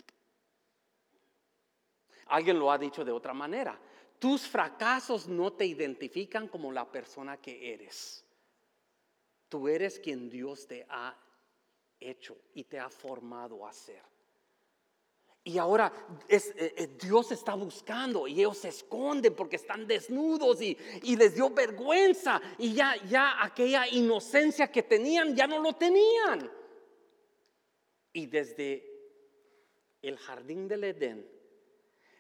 Alguien 2.30 2.60
lo 2.60 2.72
ha 2.72 2.78
dicho 2.78 3.04
de 3.04 3.12
otra 3.12 3.34
manera. 3.34 3.80
Tus 4.20 4.48
fracasos 4.48 5.28
no 5.28 5.54
te 5.54 5.66
identifican 5.66 6.48
como 6.48 6.72
la 6.72 6.90
persona 6.92 7.38
que 7.38 7.74
eres. 7.74 8.26
Tú 9.50 9.68
eres 9.68 10.00
quien 10.00 10.30
Dios 10.30 10.68
te 10.68 10.86
ha 10.90 11.16
hecho 12.00 12.38
y 12.54 12.63
te 12.63 12.80
ha 12.80 12.90
formado 12.90 13.66
a 13.66 13.72
ser. 13.72 14.02
Y 15.44 15.58
ahora 15.58 15.94
eh, 16.28 16.42
eh, 16.58 16.88
Dios 17.02 17.32
está 17.32 17.54
buscando 17.54 18.28
y 18.28 18.40
ellos 18.40 18.58
se 18.58 18.68
esconden 18.68 19.34
porque 19.34 19.56
están 19.56 19.88
desnudos 19.88 20.62
y, 20.62 20.78
y, 21.04 21.16
les 21.16 21.36
dio 21.36 21.50
vergüenza 21.52 22.42
y 22.58 22.74
ya, 22.74 22.98
ya 23.06 23.42
aquella 23.42 23.88
inocencia 23.88 24.70
que 24.70 24.84
tenían 24.84 25.34
ya 25.34 25.48
no 25.48 25.60
lo 25.60 25.72
tenían. 25.74 26.52
Y 28.12 28.26
desde 28.26 28.84
el 30.02 30.18
jardín 30.18 30.68
del 30.68 30.84
Edén, 30.84 31.37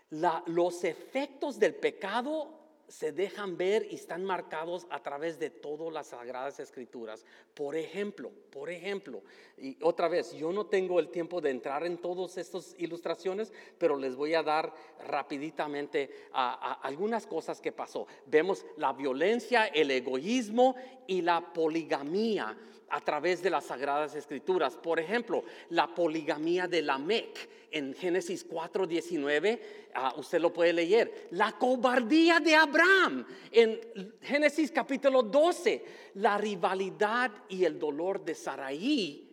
los 0.09 0.83
efectos 0.83 1.59
del 1.59 1.75
pecado 1.75 2.56
se 2.87 3.11
dejan 3.11 3.57
ver 3.57 3.87
y 3.89 3.95
están 3.95 4.23
marcados 4.23 4.87
a 4.89 5.01
través 5.01 5.39
de 5.39 5.49
todas 5.49 5.93
las 5.93 6.07
sagradas 6.07 6.59
escrituras. 6.59 7.25
Por 7.53 7.75
ejemplo, 7.75 8.31
por 8.49 8.69
ejemplo, 8.69 9.21
y 9.57 9.77
otra 9.81 10.07
vez, 10.07 10.33
yo 10.33 10.51
no 10.51 10.67
tengo 10.67 10.99
el 10.99 11.09
tiempo 11.09 11.41
de 11.41 11.49
entrar 11.49 11.85
en 11.85 11.97
todas 11.97 12.37
estas 12.37 12.75
ilustraciones, 12.77 13.51
pero 13.77 13.97
les 13.97 14.15
voy 14.15 14.33
a 14.35 14.43
dar 14.43 14.73
rapiditamente 15.05 16.27
algunas 16.31 17.27
cosas 17.27 17.59
que 17.59 17.71
pasó. 17.71 18.07
Vemos 18.25 18.65
la 18.77 18.93
violencia, 18.93 19.65
el 19.65 19.91
egoísmo 19.91 20.75
y 21.07 21.21
la 21.21 21.53
poligamía 21.53 22.57
a 22.89 23.01
través 23.01 23.43
de 23.43 23.49
las 23.49 23.65
sagradas 23.65 24.15
escrituras. 24.15 24.77
Por 24.77 24.99
ejemplo, 24.99 25.43
la 25.69 25.93
poligamía 25.93 26.67
de 26.67 26.81
Lamec 26.81 27.49
en 27.71 27.93
Génesis 27.93 28.47
4:19, 28.47 29.59
ah, 29.93 30.13
usted 30.17 30.39
lo 30.39 30.53
puede 30.53 30.73
leer. 30.73 31.27
La 31.31 31.51
cobardía 31.53 32.39
de 32.39 32.55
Abraham 32.55 32.76
en 33.51 33.79
Génesis 34.21 34.71
capítulo 34.71 35.23
12, 35.23 35.85
la 36.15 36.37
rivalidad 36.37 37.31
y 37.49 37.65
el 37.65 37.77
dolor 37.79 38.23
de 38.23 38.35
Saraí 38.35 39.23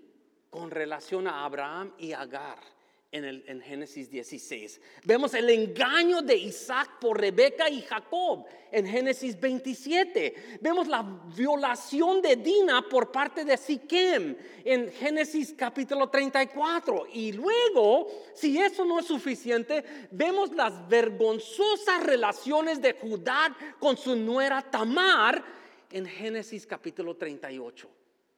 con 0.50 0.70
relación 0.70 1.26
a 1.26 1.44
Abraham 1.44 1.92
y 1.98 2.12
Agar 2.12 2.73
en, 3.14 3.60
Génesis 3.60 4.10
16. 4.10 4.80
Vemos 5.04 5.34
el 5.34 5.48
engaño 5.48 6.20
de 6.20 6.36
Isaac 6.36 6.98
por 7.00 7.20
Rebeca 7.20 7.70
y 7.70 7.80
Jacob 7.82 8.44
en 8.72 8.86
Génesis 8.86 9.38
27. 9.38 10.58
Vemos 10.60 10.88
la 10.88 11.02
violación 11.36 12.20
de 12.20 12.34
Dina 12.34 12.88
por 12.88 13.12
parte 13.12 13.44
de 13.44 13.56
Siquem 13.56 14.36
en 14.64 14.90
Génesis 14.90 15.54
capítulo 15.56 16.10
34. 16.10 17.06
Y 17.12 17.32
luego, 17.32 18.08
si 18.34 18.58
eso 18.58 18.84
no 18.84 18.98
es 18.98 19.06
suficiente, 19.06 19.84
vemos 20.10 20.52
las 20.52 20.88
vergonzosas 20.88 22.02
relaciones 22.02 22.82
de 22.82 22.94
Judá 22.94 23.56
con 23.78 23.96
su 23.96 24.16
nuera 24.16 24.60
Tamar 24.60 25.44
en 25.92 26.06
Génesis 26.06 26.66
capítulo 26.66 27.16
38. 27.16 27.88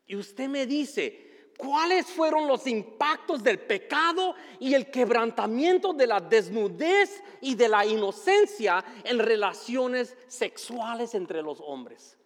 Y 0.08 0.16
usted 0.16 0.48
me 0.48 0.66
dice, 0.66 1.25
cuáles 1.56 2.06
fueron 2.06 2.46
los 2.46 2.66
impactos 2.66 3.42
del 3.42 3.58
pecado 3.58 4.34
y 4.60 4.74
el 4.74 4.90
quebrantamiento 4.90 5.92
de 5.92 6.06
la 6.06 6.20
desnudez 6.20 7.22
y 7.40 7.54
de 7.54 7.68
la 7.68 7.86
inocencia 7.86 8.84
en 9.04 9.18
relaciones 9.18 10.16
sexuales 10.26 11.14
entre 11.14 11.42
los 11.42 11.60
hombres. 11.60 12.16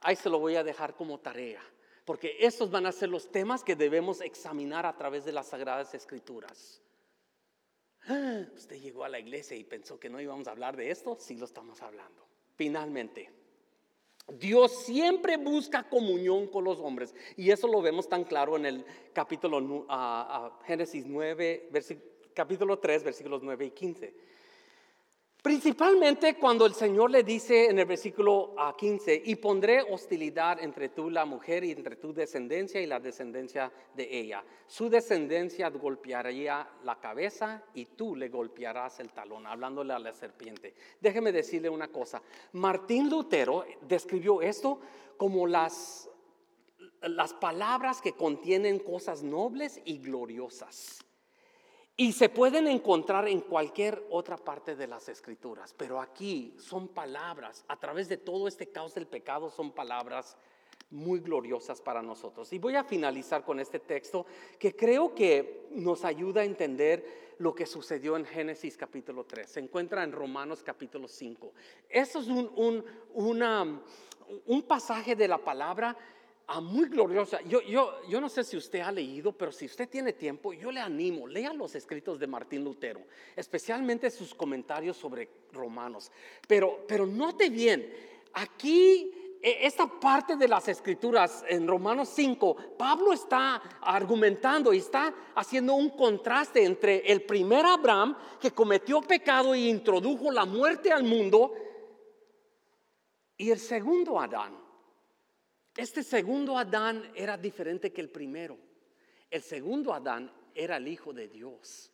Ahí 0.00 0.16
se 0.16 0.30
lo 0.30 0.38
voy 0.38 0.56
a 0.56 0.64
dejar 0.64 0.94
como 0.94 1.18
tarea, 1.18 1.62
porque 2.04 2.36
estos 2.40 2.70
van 2.70 2.86
a 2.86 2.92
ser 2.92 3.08
los 3.08 3.30
temas 3.30 3.62
que 3.62 3.76
debemos 3.76 4.20
examinar 4.20 4.86
a 4.86 4.96
través 4.96 5.24
de 5.24 5.32
las 5.32 5.48
sagradas 5.48 5.94
escrituras. 5.94 6.80
Usted 8.54 8.80
llegó 8.80 9.04
a 9.04 9.08
la 9.08 9.18
iglesia 9.18 9.56
y 9.56 9.64
pensó 9.64 10.00
que 10.00 10.08
no 10.08 10.20
íbamos 10.20 10.48
a 10.48 10.52
hablar 10.52 10.76
de 10.76 10.90
esto, 10.90 11.16
sí 11.20 11.36
lo 11.36 11.44
estamos 11.44 11.82
hablando. 11.82 12.26
Finalmente, 12.54 13.30
Dios 14.38 14.84
siempre 14.84 15.36
busca 15.36 15.88
comunión 15.88 16.46
con 16.46 16.64
los 16.64 16.78
hombres. 16.78 17.14
Y 17.36 17.50
eso 17.50 17.66
lo 17.66 17.82
vemos 17.82 18.08
tan 18.08 18.24
claro 18.24 18.56
en 18.56 18.66
el 18.66 18.84
capítulo 19.12 19.86
Génesis 20.66 21.06
9, 21.06 21.70
capítulo 22.34 22.78
3, 22.78 23.04
versículos 23.04 23.42
9 23.42 23.66
y 23.66 23.70
15. 23.70 24.14
Principalmente 25.42 26.34
cuando 26.34 26.66
el 26.66 26.74
Señor 26.74 27.10
le 27.10 27.22
dice 27.22 27.70
en 27.70 27.78
el 27.78 27.86
versículo 27.86 28.54
15, 28.76 29.12
ah, 29.12 29.22
y 29.24 29.36
pondré 29.36 29.80
hostilidad 29.80 30.62
entre 30.62 30.90
tú, 30.90 31.08
la 31.08 31.24
mujer, 31.24 31.64
y 31.64 31.70
entre 31.70 31.96
tu 31.96 32.12
descendencia 32.12 32.80
y 32.80 32.86
la 32.86 33.00
descendencia 33.00 33.72
de 33.94 34.20
ella. 34.20 34.44
Su 34.66 34.90
descendencia 34.90 35.70
golpearía 35.70 36.68
la 36.84 37.00
cabeza 37.00 37.64
y 37.72 37.86
tú 37.86 38.14
le 38.16 38.28
golpearás 38.28 39.00
el 39.00 39.12
talón, 39.12 39.46
hablándole 39.46 39.94
a 39.94 39.98
la 39.98 40.12
serpiente. 40.12 40.74
Déjeme 41.00 41.32
decirle 41.32 41.70
una 41.70 41.88
cosa. 41.88 42.20
Martín 42.52 43.08
Lutero 43.08 43.64
describió 43.80 44.42
esto 44.42 44.80
como 45.16 45.46
las, 45.46 46.10
las 47.00 47.32
palabras 47.32 48.02
que 48.02 48.12
contienen 48.12 48.78
cosas 48.78 49.22
nobles 49.22 49.80
y 49.86 49.98
gloriosas. 49.98 51.04
Y 52.00 52.12
se 52.12 52.30
pueden 52.30 52.66
encontrar 52.66 53.28
en 53.28 53.42
cualquier 53.42 54.06
otra 54.08 54.38
parte 54.38 54.74
de 54.74 54.86
las 54.86 55.10
escrituras, 55.10 55.74
pero 55.76 56.00
aquí 56.00 56.54
son 56.56 56.88
palabras, 56.88 57.62
a 57.68 57.78
través 57.78 58.08
de 58.08 58.16
todo 58.16 58.48
este 58.48 58.70
caos 58.70 58.94
del 58.94 59.06
pecado 59.06 59.50
son 59.50 59.72
palabras 59.72 60.38
muy 60.88 61.20
gloriosas 61.20 61.82
para 61.82 62.00
nosotros. 62.00 62.54
Y 62.54 62.58
voy 62.58 62.74
a 62.76 62.84
finalizar 62.84 63.44
con 63.44 63.60
este 63.60 63.80
texto 63.80 64.24
que 64.58 64.74
creo 64.74 65.14
que 65.14 65.68
nos 65.72 66.06
ayuda 66.06 66.40
a 66.40 66.44
entender 66.44 67.34
lo 67.36 67.54
que 67.54 67.66
sucedió 67.66 68.16
en 68.16 68.24
Génesis 68.24 68.78
capítulo 68.78 69.24
3. 69.24 69.50
Se 69.50 69.60
encuentra 69.60 70.02
en 70.02 70.12
Romanos 70.12 70.62
capítulo 70.62 71.06
5. 71.06 71.52
Eso 71.86 72.20
es 72.20 72.28
un, 72.28 72.82
un 74.46 74.62
pasaje 74.62 75.14
de 75.14 75.28
la 75.28 75.36
palabra 75.36 75.94
muy 76.58 76.88
gloriosa. 76.88 77.40
Yo, 77.42 77.62
yo, 77.62 78.02
yo 78.08 78.20
no 78.20 78.28
sé 78.28 78.42
si 78.42 78.56
usted 78.56 78.80
ha 78.80 78.90
leído, 78.90 79.30
pero 79.30 79.52
si 79.52 79.66
usted 79.66 79.88
tiene 79.88 80.12
tiempo, 80.12 80.52
yo 80.52 80.72
le 80.72 80.80
animo, 80.80 81.28
lea 81.28 81.52
los 81.52 81.76
escritos 81.76 82.18
de 82.18 82.26
Martín 82.26 82.64
Lutero, 82.64 83.02
especialmente 83.36 84.10
sus 84.10 84.34
comentarios 84.34 84.96
sobre 84.96 85.28
Romanos. 85.52 86.10
Pero, 86.48 86.84
pero 86.88 87.06
note 87.06 87.50
bien, 87.50 87.88
aquí 88.32 89.12
e, 89.40 89.64
esta 89.64 89.86
parte 89.86 90.34
de 90.34 90.48
las 90.48 90.66
escrituras 90.66 91.44
en 91.48 91.68
Romanos 91.68 92.08
5, 92.14 92.56
Pablo 92.76 93.12
está 93.12 93.62
argumentando 93.80 94.72
y 94.72 94.78
está 94.78 95.14
haciendo 95.36 95.74
un 95.74 95.90
contraste 95.90 96.64
entre 96.64 96.98
el 97.12 97.22
primer 97.22 97.64
Abraham 97.64 98.16
que 98.40 98.50
cometió 98.50 99.00
pecado 99.02 99.54
y 99.54 99.68
introdujo 99.68 100.32
la 100.32 100.46
muerte 100.46 100.90
al 100.90 101.04
mundo 101.04 101.52
y 103.36 103.52
el 103.52 103.60
segundo 103.60 104.18
Adán 104.18 104.69
este 105.76 106.02
segundo 106.02 106.58
Adán 106.58 107.12
era 107.14 107.36
diferente 107.36 107.92
que 107.92 108.00
el 108.00 108.10
primero. 108.10 108.58
El 109.30 109.42
segundo 109.42 109.94
Adán 109.94 110.30
era 110.54 110.76
el 110.76 110.88
Hijo 110.88 111.12
de 111.12 111.28
Dios. 111.28 111.90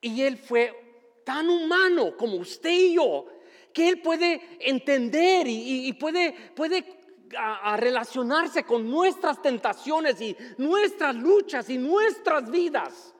Y 0.00 0.22
él 0.22 0.36
fue 0.36 1.20
tan 1.24 1.48
humano 1.48 2.16
como 2.16 2.36
usted 2.36 2.70
y 2.70 2.94
yo, 2.94 3.26
que 3.72 3.88
él 3.88 4.00
puede 4.00 4.58
entender 4.60 5.46
y, 5.48 5.92
puede, 5.94 6.34
puede 6.54 6.84
relacionarse 7.76 8.64
con 8.64 8.88
nuestras 8.88 9.40
tentaciones 9.42 10.20
y 10.20 10.36
nuestras 10.56 11.14
luchas 11.14 11.68
y 11.70 11.78
nuestras 11.78 12.50
vidas. 12.50 13.14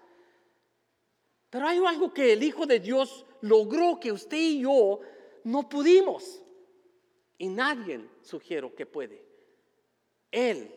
Pero 1.50 1.66
hay 1.66 1.78
algo 1.84 2.12
que 2.12 2.32
el 2.32 2.42
Hijo 2.42 2.66
de 2.66 2.80
Dios 2.80 3.24
logró 3.40 3.98
que 3.98 4.12
usted 4.12 4.36
y 4.36 4.60
yo 4.60 5.00
no 5.44 5.68
pudimos. 5.68 6.42
Y 7.38 7.48
nadie 7.48 8.04
sugiero 8.20 8.74
que 8.74 8.84
puede. 8.84 9.24
Él 10.30 10.74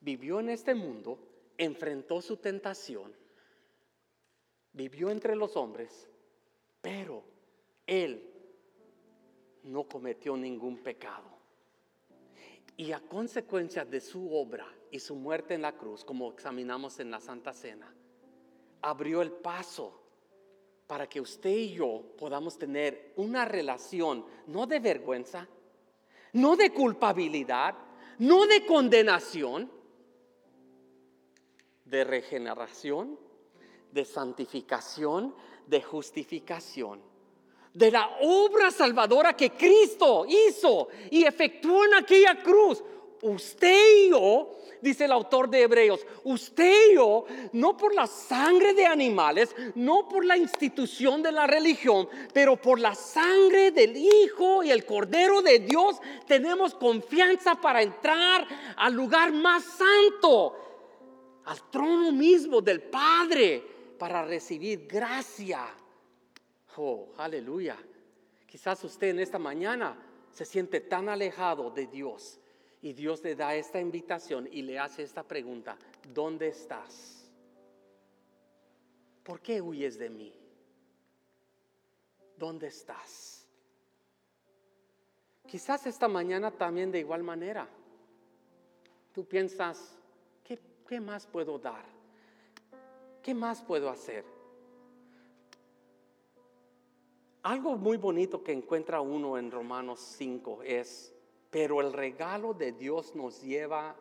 vivió 0.00 0.38
en 0.40 0.50
este 0.50 0.74
mundo, 0.74 1.18
enfrentó 1.56 2.20
su 2.20 2.36
tentación, 2.36 3.14
vivió 4.72 5.10
entre 5.10 5.34
los 5.34 5.56
hombres, 5.56 6.08
pero 6.82 7.24
Él 7.86 8.30
no 9.62 9.88
cometió 9.88 10.36
ningún 10.36 10.82
pecado. 10.82 11.34
Y 12.76 12.92
a 12.92 13.00
consecuencia 13.00 13.84
de 13.84 14.00
su 14.00 14.34
obra 14.34 14.66
y 14.90 14.98
su 14.98 15.14
muerte 15.14 15.54
en 15.54 15.62
la 15.62 15.72
cruz, 15.72 16.04
como 16.04 16.30
examinamos 16.30 17.00
en 17.00 17.10
la 17.10 17.20
Santa 17.20 17.52
Cena, 17.52 17.94
abrió 18.82 19.22
el 19.22 19.32
paso 19.32 20.03
para 20.86 21.08
que 21.08 21.20
usted 21.20 21.50
y 21.50 21.74
yo 21.74 22.02
podamos 22.18 22.58
tener 22.58 23.12
una 23.16 23.44
relación, 23.44 24.24
no 24.46 24.66
de 24.66 24.80
vergüenza, 24.80 25.48
no 26.32 26.56
de 26.56 26.72
culpabilidad, 26.72 27.74
no 28.18 28.46
de 28.46 28.66
condenación, 28.66 29.70
de 31.84 32.04
regeneración, 32.04 33.18
de 33.92 34.04
santificación, 34.04 35.34
de 35.66 35.82
justificación, 35.82 37.00
de 37.72 37.90
la 37.90 38.18
obra 38.22 38.70
salvadora 38.70 39.34
que 39.34 39.50
Cristo 39.50 40.26
hizo 40.28 40.88
y 41.10 41.24
efectuó 41.24 41.84
en 41.84 41.94
aquella 41.94 42.42
cruz. 42.42 42.82
Usted 43.24 44.04
y 44.04 44.10
yo, 44.10 44.54
dice 44.82 45.06
el 45.06 45.12
autor 45.12 45.48
de 45.48 45.62
Hebreos, 45.62 46.06
usted 46.24 46.90
y 46.90 46.96
yo, 46.96 47.24
no 47.54 47.74
por 47.74 47.94
la 47.94 48.06
sangre 48.06 48.74
de 48.74 48.84
animales, 48.84 49.56
no 49.76 50.06
por 50.06 50.26
la 50.26 50.36
institución 50.36 51.22
de 51.22 51.32
la 51.32 51.46
religión, 51.46 52.06
pero 52.34 52.60
por 52.60 52.78
la 52.78 52.94
sangre 52.94 53.70
del 53.70 53.96
Hijo 53.96 54.62
y 54.62 54.70
el 54.70 54.84
Cordero 54.84 55.40
de 55.40 55.60
Dios, 55.60 55.96
tenemos 56.26 56.74
confianza 56.74 57.54
para 57.54 57.80
entrar 57.80 58.46
al 58.76 58.92
lugar 58.92 59.32
más 59.32 59.64
santo, 59.64 60.54
al 61.46 61.70
trono 61.70 62.12
mismo 62.12 62.60
del 62.60 62.82
Padre, 62.82 63.62
para 63.98 64.22
recibir 64.22 64.86
gracia. 64.86 65.64
Oh, 66.76 67.08
aleluya. 67.16 67.78
Quizás 68.46 68.84
usted 68.84 69.08
en 69.08 69.20
esta 69.20 69.38
mañana 69.38 69.96
se 70.30 70.44
siente 70.44 70.82
tan 70.82 71.08
alejado 71.08 71.70
de 71.70 71.86
Dios 71.86 72.38
y 72.84 72.92
Dios 72.92 73.24
le 73.24 73.34
da 73.34 73.54
esta 73.54 73.80
invitación 73.80 74.46
y 74.52 74.60
le 74.60 74.78
hace 74.78 75.04
esta 75.04 75.22
pregunta, 75.22 75.74
¿dónde 76.12 76.48
estás? 76.48 77.26
¿Por 79.22 79.40
qué 79.40 79.62
huyes 79.62 79.98
de 79.98 80.10
mí? 80.10 80.34
¿Dónde 82.36 82.66
estás? 82.66 83.48
Quizás 85.46 85.86
esta 85.86 86.08
mañana 86.08 86.50
también 86.50 86.92
de 86.92 86.98
igual 86.98 87.22
manera. 87.22 87.66
Tú 89.14 89.24
piensas, 89.24 89.96
¿qué, 90.44 91.00
más 91.00 91.26
puedo 91.26 91.58
dar? 91.58 91.86
¿Qué 93.22 93.32
más 93.32 93.62
puedo 93.62 93.88
hacer? 93.88 94.26
Algo 97.44 97.78
muy 97.78 97.96
bonito 97.96 98.44
que 98.44 98.52
encuentra 98.52 99.00
uno 99.00 99.38
en 99.38 99.50
Romanos 99.50 100.00
5 100.18 100.62
es 100.64 101.13
pero 101.54 101.80
el 101.80 101.92
regalo 101.92 102.52
de 102.52 102.72
Dios 102.72 103.14
nos 103.14 103.40
lleva 103.40 103.94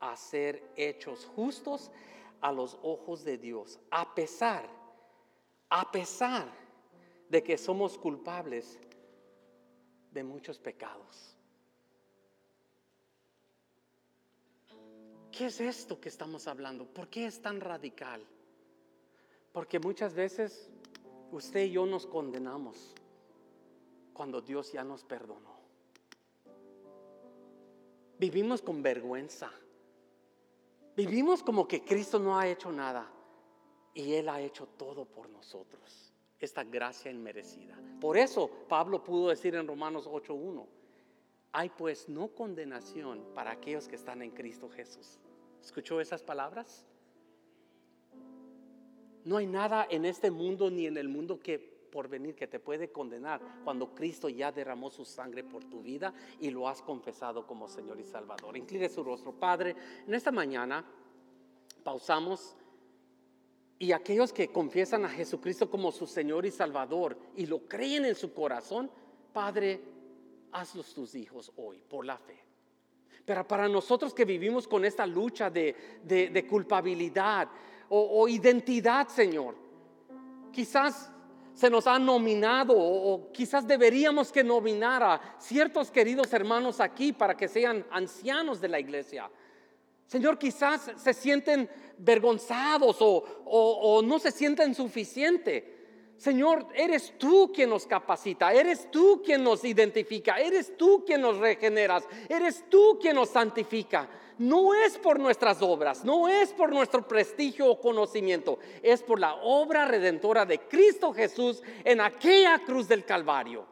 a 0.00 0.16
ser 0.16 0.72
hechos 0.74 1.26
justos 1.26 1.92
a 2.40 2.50
los 2.50 2.76
ojos 2.82 3.22
de 3.22 3.38
Dios, 3.38 3.78
a 3.92 4.16
pesar, 4.16 4.68
a 5.68 5.92
pesar 5.92 6.52
de 7.28 7.40
que 7.44 7.56
somos 7.56 7.96
culpables 7.96 8.80
de 10.10 10.24
muchos 10.24 10.58
pecados. 10.58 11.36
¿Qué 15.30 15.46
es 15.46 15.60
esto 15.60 16.00
que 16.00 16.08
estamos 16.08 16.48
hablando? 16.48 16.84
¿Por 16.84 17.06
qué 17.06 17.26
es 17.26 17.40
tan 17.40 17.60
radical? 17.60 18.26
Porque 19.52 19.78
muchas 19.78 20.14
veces 20.14 20.68
usted 21.30 21.66
y 21.66 21.70
yo 21.70 21.86
nos 21.86 22.08
condenamos 22.08 22.92
cuando 24.12 24.40
Dios 24.40 24.72
ya 24.72 24.82
nos 24.82 25.04
perdonó. 25.04 25.57
Vivimos 28.18 28.62
con 28.62 28.82
vergüenza. 28.82 29.50
Vivimos 30.96 31.42
como 31.42 31.68
que 31.68 31.84
Cristo 31.84 32.18
no 32.18 32.36
ha 32.36 32.48
hecho 32.48 32.72
nada 32.72 33.08
y 33.94 34.14
Él 34.14 34.28
ha 34.28 34.40
hecho 34.40 34.66
todo 34.66 35.04
por 35.04 35.30
nosotros. 35.30 36.12
Esta 36.40 36.64
gracia 36.64 37.10
inmerecida. 37.10 37.78
Por 38.00 38.16
eso 38.16 38.50
Pablo 38.68 39.02
pudo 39.02 39.28
decir 39.28 39.54
en 39.54 39.66
Romanos 39.66 40.08
8.1, 40.08 40.66
hay 41.52 41.68
pues 41.70 42.08
no 42.08 42.28
condenación 42.28 43.24
para 43.34 43.52
aquellos 43.52 43.88
que 43.88 43.96
están 43.96 44.22
en 44.22 44.30
Cristo 44.30 44.68
Jesús. 44.68 45.18
¿Escuchó 45.62 46.00
esas 46.00 46.22
palabras? 46.22 46.84
No 49.24 49.36
hay 49.36 49.46
nada 49.46 49.86
en 49.90 50.04
este 50.04 50.30
mundo 50.30 50.70
ni 50.70 50.86
en 50.86 50.96
el 50.96 51.08
mundo 51.08 51.38
que 51.40 51.77
por 51.90 52.08
venir 52.08 52.34
que 52.34 52.46
te 52.46 52.60
puede 52.60 52.90
condenar 52.90 53.40
cuando 53.64 53.94
Cristo 53.94 54.28
ya 54.28 54.52
derramó 54.52 54.90
su 54.90 55.04
sangre 55.04 55.44
por 55.44 55.64
tu 55.64 55.82
vida 55.82 56.12
y 56.40 56.50
lo 56.50 56.68
has 56.68 56.82
confesado 56.82 57.46
como 57.46 57.68
Señor 57.68 57.98
y 58.00 58.04
Salvador. 58.04 58.56
Incline 58.56 58.88
su 58.88 59.02
rostro, 59.02 59.32
Padre. 59.32 59.74
En 60.06 60.14
esta 60.14 60.30
mañana 60.30 60.84
pausamos 61.82 62.56
y 63.78 63.92
aquellos 63.92 64.32
que 64.32 64.48
confiesan 64.48 65.04
a 65.04 65.08
Jesucristo 65.08 65.70
como 65.70 65.92
su 65.92 66.06
Señor 66.06 66.44
y 66.44 66.50
Salvador 66.50 67.16
y 67.36 67.46
lo 67.46 67.60
creen 67.68 68.04
en 68.04 68.14
su 68.14 68.32
corazón, 68.34 68.90
Padre, 69.32 69.80
hazlos 70.52 70.92
tus 70.94 71.14
hijos 71.14 71.52
hoy 71.56 71.82
por 71.88 72.04
la 72.04 72.18
fe. 72.18 72.38
Pero 73.24 73.46
para 73.46 73.68
nosotros 73.68 74.14
que 74.14 74.24
vivimos 74.24 74.66
con 74.66 74.84
esta 74.84 75.06
lucha 75.06 75.50
de, 75.50 76.46
culpabilidad 76.48 77.48
o, 77.88 78.22
o 78.22 78.28
identidad, 78.28 79.06
Señor, 79.08 79.54
quizás 80.50 81.12
se 81.58 81.68
nos 81.68 81.88
ha 81.88 81.98
nominado 81.98 82.72
o, 82.76 83.32
quizás 83.32 83.66
deberíamos 83.66 84.30
que 84.30 84.44
nominar 84.44 85.02
a 85.02 85.20
ciertos 85.40 85.90
queridos 85.90 86.32
hermanos 86.32 86.78
aquí 86.78 87.12
para 87.12 87.36
que 87.36 87.48
sean 87.48 87.84
ancianos 87.90 88.60
de 88.60 88.68
la 88.68 88.78
iglesia. 88.78 89.28
Señor, 90.06 90.38
quizás 90.38 90.92
se 90.96 91.12
sienten 91.12 91.68
vergonzados 91.98 92.98
o, 93.00 93.24
o 93.44 94.00
no 94.02 94.20
se 94.20 94.30
sienten 94.30 94.72
suficiente. 94.72 96.14
Señor, 96.16 96.68
eres 96.76 97.18
tú 97.18 97.50
quien 97.52 97.70
nos 97.70 97.86
capacita, 97.86 98.52
eres 98.52 98.88
tú 98.92 99.20
quien 99.24 99.42
nos 99.42 99.64
identifica, 99.64 100.36
eres 100.36 100.76
tú 100.76 101.02
quien 101.04 101.20
nos 101.22 101.38
regeneras, 101.38 102.04
eres 102.28 102.66
tú 102.70 103.00
quien 103.00 103.16
nos 103.16 103.30
santifica 103.30 104.08
no 104.38 104.74
es 104.74 104.96
por 104.98 105.18
nuestras 105.18 105.60
obras, 105.62 106.04
no 106.04 106.28
es 106.28 106.52
por 106.52 106.70
nuestro 106.70 107.06
prestigio 107.06 107.66
o 107.66 107.80
conocimiento, 107.80 108.58
es 108.82 109.02
por 109.02 109.20
la 109.20 109.34
obra 109.36 109.84
redentora 109.84 110.46
de 110.46 110.58
Cristo 110.60 111.12
Jesús 111.12 111.62
en 111.84 112.00
aquella 112.00 112.58
cruz 112.60 112.88
del 112.88 113.04
Calvario. 113.04 113.66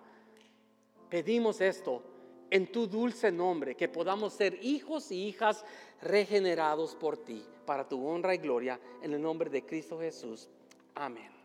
Pedimos 1.09 1.61
esto 1.61 2.03
en 2.51 2.71
tu 2.71 2.87
dulce 2.87 3.31
nombre, 3.31 3.75
que 3.75 3.89
podamos 3.89 4.33
ser 4.33 4.59
hijos 4.63 5.11
y 5.11 5.27
hijas 5.27 5.65
regenerados 6.03 6.95
por 6.95 7.17
ti, 7.17 7.45
para 7.65 7.89
tu 7.89 8.07
honra 8.07 8.35
y 8.35 8.39
gloria, 8.39 8.79
en 9.03 9.15
el 9.15 9.23
nombre 9.23 9.51
de 9.51 9.65
Cristo 9.65 9.99
Jesús. 9.99 10.49
Amén. 10.95 11.36